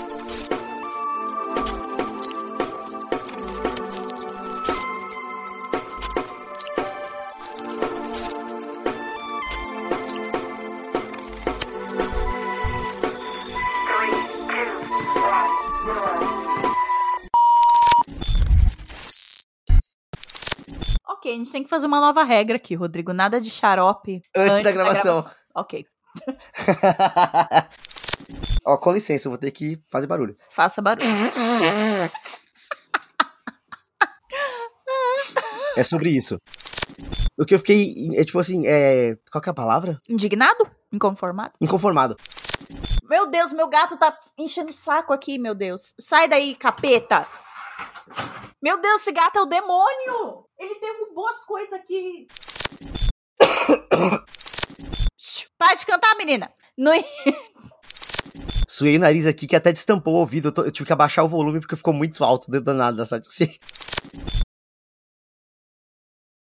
[21.31, 23.13] A gente tem que fazer uma nova regra aqui, Rodrigo.
[23.13, 25.17] Nada de xarope antes, antes da, gravação.
[25.17, 25.39] da, gravação.
[25.55, 25.87] Ok.
[28.65, 30.37] Ó, com licença, eu vou ter que fazer barulho.
[30.51, 31.07] Faça barulho.
[35.77, 36.39] é sobre isso.
[37.39, 39.17] O que eu fiquei, é tipo assim, é.
[39.31, 40.01] Qual que é a palavra?
[40.09, 40.69] Indignado?
[40.93, 41.53] Inconformado?
[41.61, 42.17] Inconformado.
[43.05, 45.95] Meu Deus, meu gato tá enchendo o saco aqui, meu Deus.
[45.99, 47.27] Sai daí, capeta!
[48.61, 50.48] Meu Deus, esse gato é o demônio!
[50.59, 52.27] Ele derrubou as coisas aqui.
[55.57, 56.53] Para de cantar, menina!
[56.77, 56.91] No...
[58.67, 60.49] Suei o nariz aqui que até destampou o ouvido.
[60.49, 63.05] Eu, tô, eu, tive que abaixar o volume porque ficou muito alto dentro da nada,
[63.05, 63.27] sabe?
[63.31, 63.57] Assim.